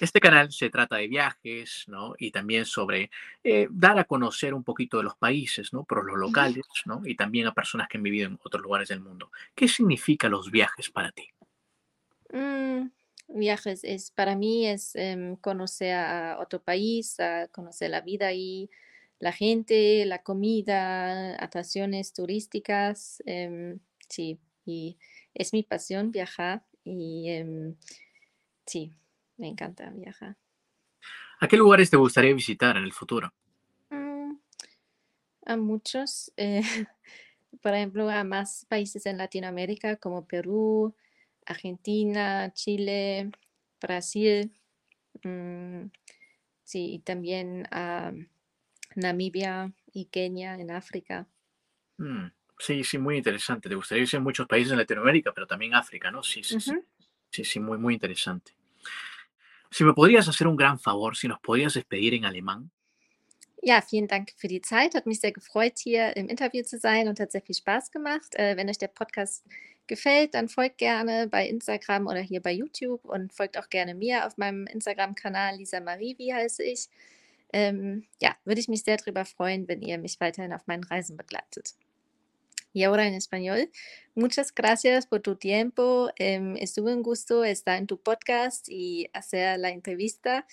Este 0.00 0.20
canal 0.20 0.52
se 0.52 0.70
trata 0.70 0.96
de 0.96 1.08
viajes, 1.08 1.84
¿no? 1.86 2.14
Y 2.18 2.30
también 2.30 2.66
sobre 2.66 3.10
eh, 3.42 3.68
dar 3.70 3.98
a 3.98 4.04
conocer 4.04 4.52
un 4.52 4.64
poquito 4.64 4.98
de 4.98 5.04
los 5.04 5.16
países, 5.16 5.72
¿no? 5.72 5.84
Por 5.84 6.04
los 6.04 6.18
locales, 6.18 6.66
¿no? 6.84 7.00
Y 7.04 7.14
también 7.14 7.46
a 7.46 7.54
personas 7.54 7.88
que 7.88 7.96
han 7.96 8.02
vivido 8.02 8.26
en 8.26 8.38
otros 8.42 8.62
lugares 8.62 8.88
del 8.88 9.00
mundo. 9.00 9.30
¿Qué 9.54 9.68
significan 9.68 10.32
los 10.32 10.50
viajes 10.50 10.90
para 10.90 11.12
ti? 11.12 11.28
Mm, 12.32 12.90
viajes 13.28 13.84
es 13.84 14.10
para 14.10 14.36
mí 14.36 14.66
es 14.66 14.96
em, 14.96 15.36
conocer 15.36 15.94
a 15.94 16.38
otro 16.40 16.62
país, 16.62 17.18
a 17.20 17.48
conocer 17.48 17.90
la 17.90 18.00
vida 18.00 18.26
ahí, 18.26 18.70
la 19.20 19.32
gente, 19.32 20.04
la 20.06 20.22
comida, 20.22 21.42
atracciones 21.42 22.12
turísticas. 22.12 23.22
em, 23.26 23.78
sí, 24.08 24.38
y 24.66 24.98
es 25.34 25.52
mi 25.52 25.62
pasión 25.62 26.10
viajar 26.10 26.64
y 26.84 27.28
em, 27.30 27.76
sí, 28.66 28.92
me 29.36 29.48
encanta 29.48 29.90
viajar. 29.90 30.36
¿A 31.40 31.48
qué 31.48 31.56
lugares 31.56 31.90
te 31.90 31.96
gustaría 31.96 32.34
visitar 32.34 32.76
en 32.76 32.84
el 32.84 32.92
futuro? 32.92 33.32
Mm, 33.90 34.36
a 35.46 35.56
muchos, 35.56 36.32
eh, 36.36 36.62
por 37.62 37.74
ejemplo, 37.74 38.08
a 38.08 38.24
más 38.24 38.66
países 38.68 39.06
en 39.06 39.18
Latinoamérica 39.18 39.96
como 39.96 40.26
Perú, 40.26 40.94
Argentina, 41.46 42.52
Chile, 42.54 43.30
Brasil, 43.80 44.52
mm, 45.22 45.86
sí, 46.62 46.94
y 46.94 46.98
también 47.00 47.66
a 47.70 48.12
Namibia 48.96 49.72
y 49.92 50.06
Kenia 50.06 50.54
en 50.54 50.70
África. 50.70 51.26
Mm, 51.98 52.28
sí, 52.58 52.84
sí, 52.84 52.98
muy 52.98 53.16
interesante. 53.18 53.68
Te 53.68 53.74
gustaría 53.74 54.02
irse 54.02 54.16
a 54.16 54.20
muchos 54.20 54.46
países 54.46 54.72
en 54.72 54.78
Latinoamérica, 54.78 55.32
pero 55.32 55.46
también 55.46 55.74
África, 55.74 56.10
¿no? 56.10 56.22
Sí, 56.22 56.42
sí, 56.42 56.60
sí. 56.60 56.74
Sí, 57.30 57.44
sí, 57.44 57.60
muy, 57.60 57.78
muy 57.78 57.94
interesante. 57.94 58.52
Si 59.74 59.82
me 59.82 59.92
podrías 59.92 60.28
hacer 60.28 60.46
un 60.46 60.54
gran 60.54 60.78
favor, 60.78 61.16
si 61.16 61.26
nos 61.26 61.40
podrías 61.40 61.74
despedir 61.74 62.14
en 62.14 62.24
alemán. 62.24 62.70
Ja, 63.60 63.82
vielen 63.82 64.06
Dank 64.06 64.30
für 64.36 64.46
die 64.46 64.62
Zeit. 64.62 64.94
Hat 64.94 65.04
mich 65.04 65.18
sehr 65.18 65.32
gefreut, 65.32 65.80
hier 65.80 66.16
im 66.16 66.28
Interview 66.28 66.62
zu 66.62 66.78
sein 66.78 67.08
und 67.08 67.18
hat 67.18 67.32
sehr 67.32 67.42
viel 67.42 67.56
Spaß 67.56 67.90
gemacht. 67.90 68.36
Äh, 68.36 68.56
wenn 68.56 68.68
euch 68.68 68.78
der 68.78 68.86
Podcast 68.86 69.44
gefällt, 69.88 70.34
dann 70.34 70.48
folgt 70.48 70.78
gerne 70.78 71.26
bei 71.26 71.48
Instagram 71.48 72.06
oder 72.06 72.20
hier 72.20 72.40
bei 72.40 72.52
YouTube 72.52 73.04
und 73.04 73.32
folgt 73.32 73.58
auch 73.58 73.68
gerne 73.68 73.96
mir 73.96 74.28
auf 74.28 74.36
meinem 74.36 74.68
Instagram-Kanal 74.68 75.56
Lisa 75.56 75.80
Marie, 75.80 76.14
wie 76.18 76.32
heiße 76.32 76.62
ich. 76.62 76.86
Ähm, 77.52 78.04
ja, 78.22 78.36
würde 78.44 78.60
ich 78.60 78.68
mich 78.68 78.84
sehr 78.84 78.98
darüber 78.98 79.24
freuen, 79.24 79.66
wenn 79.66 79.82
ihr 79.82 79.98
mich 79.98 80.20
weiterhin 80.20 80.52
auf 80.52 80.68
meinen 80.68 80.84
Reisen 80.84 81.16
begleitet. 81.16 81.74
Y 82.74 82.82
ahora 82.82 83.06
en 83.06 83.14
español, 83.14 83.70
muchas 84.14 84.52
gracias 84.52 85.06
por 85.06 85.20
tu 85.20 85.36
tiempo. 85.36 86.10
em, 86.18 86.56
estuvo 86.56 86.90
un 86.90 87.02
gusto 87.02 87.44
estar 87.44 87.78
en 87.78 87.86
tu 87.86 87.98
podcast 87.98 88.68
y 88.68 89.08
hacer 89.14 89.58
la 89.60 89.70
entrevista. 89.70 90.46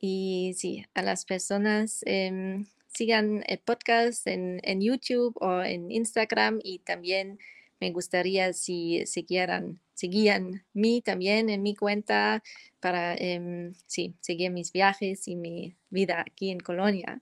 Y 0.00 0.54
sí, 0.56 0.86
a 0.94 1.02
las 1.02 1.24
personas 1.26 2.02
em, 2.06 2.66
sigan 2.88 3.44
el 3.46 3.58
podcast 3.58 4.26
en, 4.26 4.60
en 4.64 4.80
YouTube 4.80 5.36
o 5.40 5.62
en 5.62 5.90
Instagram 5.90 6.60
y 6.64 6.78
también 6.80 7.38
me 7.80 7.90
gustaría 7.90 8.52
si 8.54 9.04
siguieran, 9.06 9.80
seguían 9.94 10.64
mí 10.72 11.02
también 11.02 11.50
en 11.50 11.62
mi 11.62 11.74
cuenta 11.76 12.42
para 12.80 13.14
em, 13.16 13.74
sí, 13.86 14.14
seguir 14.20 14.50
mis 14.50 14.72
viajes 14.72 15.28
y 15.28 15.36
mi 15.36 15.76
vida 15.90 16.22
aquí 16.26 16.50
en 16.50 16.60
Colonia. 16.60 17.20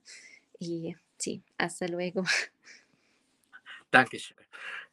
Y 0.59 0.95
sí, 1.17 1.43
hasta 1.57 1.87
luego. 1.87 2.23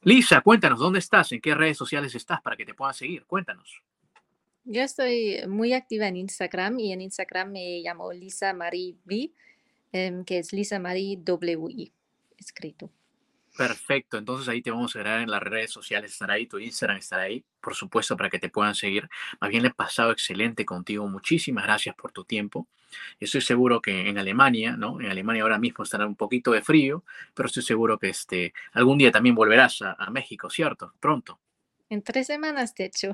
Lisa, 0.03 0.41
cuéntanos, 0.41 0.79
¿dónde 0.79 0.99
estás? 0.99 1.33
¿En 1.33 1.41
qué 1.41 1.55
redes 1.55 1.77
sociales 1.77 2.15
estás 2.15 2.41
para 2.41 2.57
que 2.57 2.65
te 2.65 2.75
puedan 2.75 2.95
seguir? 2.95 3.25
Cuéntanos. 3.25 3.83
Yo 4.65 4.83
estoy 4.83 5.41
muy 5.49 5.73
activa 5.73 6.07
en 6.07 6.17
Instagram 6.17 6.79
y 6.79 6.93
en 6.93 7.01
Instagram 7.01 7.53
me 7.53 7.81
llamo 7.81 8.13
Lisa 8.13 8.53
Marie 8.53 8.97
V, 9.05 9.33
em, 9.93 10.25
que 10.25 10.39
es 10.39 10.53
Lisa 10.53 10.79
Marie 10.79 11.19
WI, 11.19 11.93
escrito. 12.37 12.91
Perfecto, 13.57 14.17
entonces 14.17 14.49
ahí 14.49 14.63
te 14.63 14.71
vamos 14.71 14.97
a 14.97 14.99
agregar 14.99 15.21
en 15.21 15.31
las 15.31 15.43
redes 15.43 15.71
sociales, 15.71 16.13
estará 16.13 16.35
ahí, 16.35 16.47
tu 16.47 16.59
Instagram 16.59 16.97
estará 16.97 17.25
ahí, 17.25 17.45
por 17.61 17.75
supuesto, 17.75 18.17
para 18.17 18.31
que 18.31 18.39
te 18.39 18.49
puedan 18.49 18.75
seguir. 18.75 19.11
Más 19.43 19.51
bien 19.51 19.63
le 19.63 19.69
he 19.69 19.75
pasado 19.75 20.11
excelente 20.11 20.65
contigo, 20.65 21.07
muchísimas 21.07 21.65
gracias 21.65 21.95
por 21.95 22.13
tu 22.13 22.25
tiempo. 22.25 22.67
Estoy 23.21 23.43
seguro 23.43 23.83
que 23.83 24.09
en 24.09 24.17
Alemania, 24.17 24.77
¿no? 24.79 25.01
En 25.03 25.07
Alemania 25.11 25.43
ahora 25.43 25.59
mismo 25.59 25.85
estará 25.85 26.07
un 26.07 26.17
poquito 26.17 26.53
de 26.53 26.63
frío, 26.63 27.05
pero 27.35 27.47
estoy 27.47 27.63
seguro 27.63 27.99
que 27.99 28.09
este, 28.09 28.55
algún 28.73 28.97
día 28.97 29.13
también 29.13 29.35
volverás 29.35 29.83
a, 29.83 29.93
a 29.99 30.11
México, 30.11 30.49
¿cierto? 30.49 30.95
Pronto. 30.99 31.39
En 31.91 32.03
tres 32.03 32.29
semanas, 32.29 32.75
de 32.75 32.87
hecho, 32.87 33.13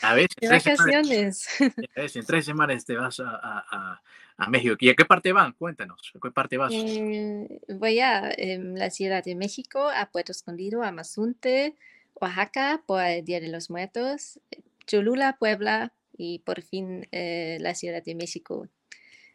A 0.00 0.14
ver, 0.14 0.28
en 0.40 0.48
tres 0.48 0.62
semanas, 0.62 1.08
vacaciones. 1.08 1.48
ya 1.76 1.88
ves, 1.96 2.16
en 2.16 2.24
tres 2.24 2.44
semanas 2.44 2.84
te 2.84 2.96
vas 2.96 3.18
a, 3.18 3.30
a- 3.34 4.02
a- 4.44 4.48
México. 4.50 4.76
¿Y 4.78 4.88
a 4.90 4.94
qué 4.94 5.04
parte 5.04 5.32
van? 5.32 5.52
Cuéntanos, 5.52 6.12
¿a 6.14 6.18
qué 6.20 6.30
parte 6.30 6.56
vas? 6.56 6.72
Eh, 6.74 7.60
voy 7.68 8.00
a 8.00 8.30
em, 8.36 8.74
la 8.74 8.90
Ciudad 8.90 9.22
de 9.24 9.34
México, 9.34 9.88
a 9.88 10.06
Puerto 10.10 10.32
Escondido, 10.32 10.82
a 10.82 10.92
Mazunte, 10.92 11.76
Oaxaca 12.14 12.82
por 12.86 13.02
el 13.02 13.24
Día 13.24 13.40
de 13.40 13.48
los 13.48 13.70
Muertos, 13.70 14.40
eh, 14.50 14.60
Cholula, 14.86 15.36
Puebla 15.38 15.92
y 16.16 16.40
por 16.40 16.62
fin 16.62 17.08
eh, 17.12 17.58
la 17.60 17.74
Ciudad 17.74 18.02
de 18.04 18.14
México 18.14 18.68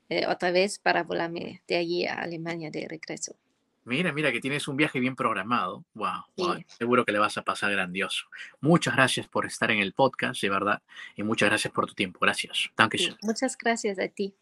eh, 0.10 0.26
otra 0.28 0.52
vez 0.52 0.80
para 0.80 1.04
volarme 1.04 1.62
de 1.68 1.76
allí 1.76 2.06
a 2.06 2.16
Alemania 2.22 2.70
de 2.72 2.88
regreso. 2.88 3.36
Mira, 3.84 4.12
mira 4.12 4.34
que 4.34 4.42
tienes 4.42 4.68
un 4.68 4.76
viaje 4.76 5.00
bien 5.00 5.16
programado. 5.16 5.86
Wow, 5.94 6.26
wow, 6.36 6.56
Sí. 6.56 6.66
seguro 6.78 7.06
que 7.06 7.14
le 7.14 7.20
vas 7.20 7.38
a 7.38 7.44
pasar 7.44 7.72
grandioso. 7.72 8.26
Muchas 8.60 8.96
gracias 8.96 9.28
por 9.30 9.46
estar 9.46 9.72
en 9.72 9.80
el 9.80 9.94
podcast, 9.94 10.42
de 10.42 10.50
verdad, 10.50 10.82
y 11.16 11.24
muchas 11.24 11.48
gracias 11.50 11.74
por 11.74 11.88
tu 11.88 11.94
tiempo. 11.94 12.20
Gracias. 12.22 12.58
Sí, 12.58 12.70
Dankeschön. 12.78 13.18
muchas 13.22 13.58
gracias 13.58 13.98
a 13.98 14.10
ti. 14.10 14.36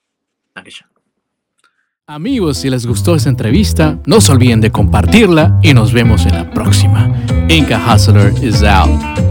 Amigos, 2.07 2.57
si 2.57 2.69
les 2.69 2.85
gustó 2.85 3.15
esta 3.15 3.29
entrevista, 3.29 3.99
no 4.05 4.21
se 4.21 4.31
olviden 4.31 4.61
de 4.61 4.71
compartirla 4.71 5.59
y 5.63 5.73
nos 5.73 5.91
vemos 5.91 6.25
en 6.25 6.35
la 6.35 6.51
próxima. 6.51 7.11
Inca 7.49 7.81
Hustler 7.93 8.31
is 8.43 8.61
out. 8.63 9.24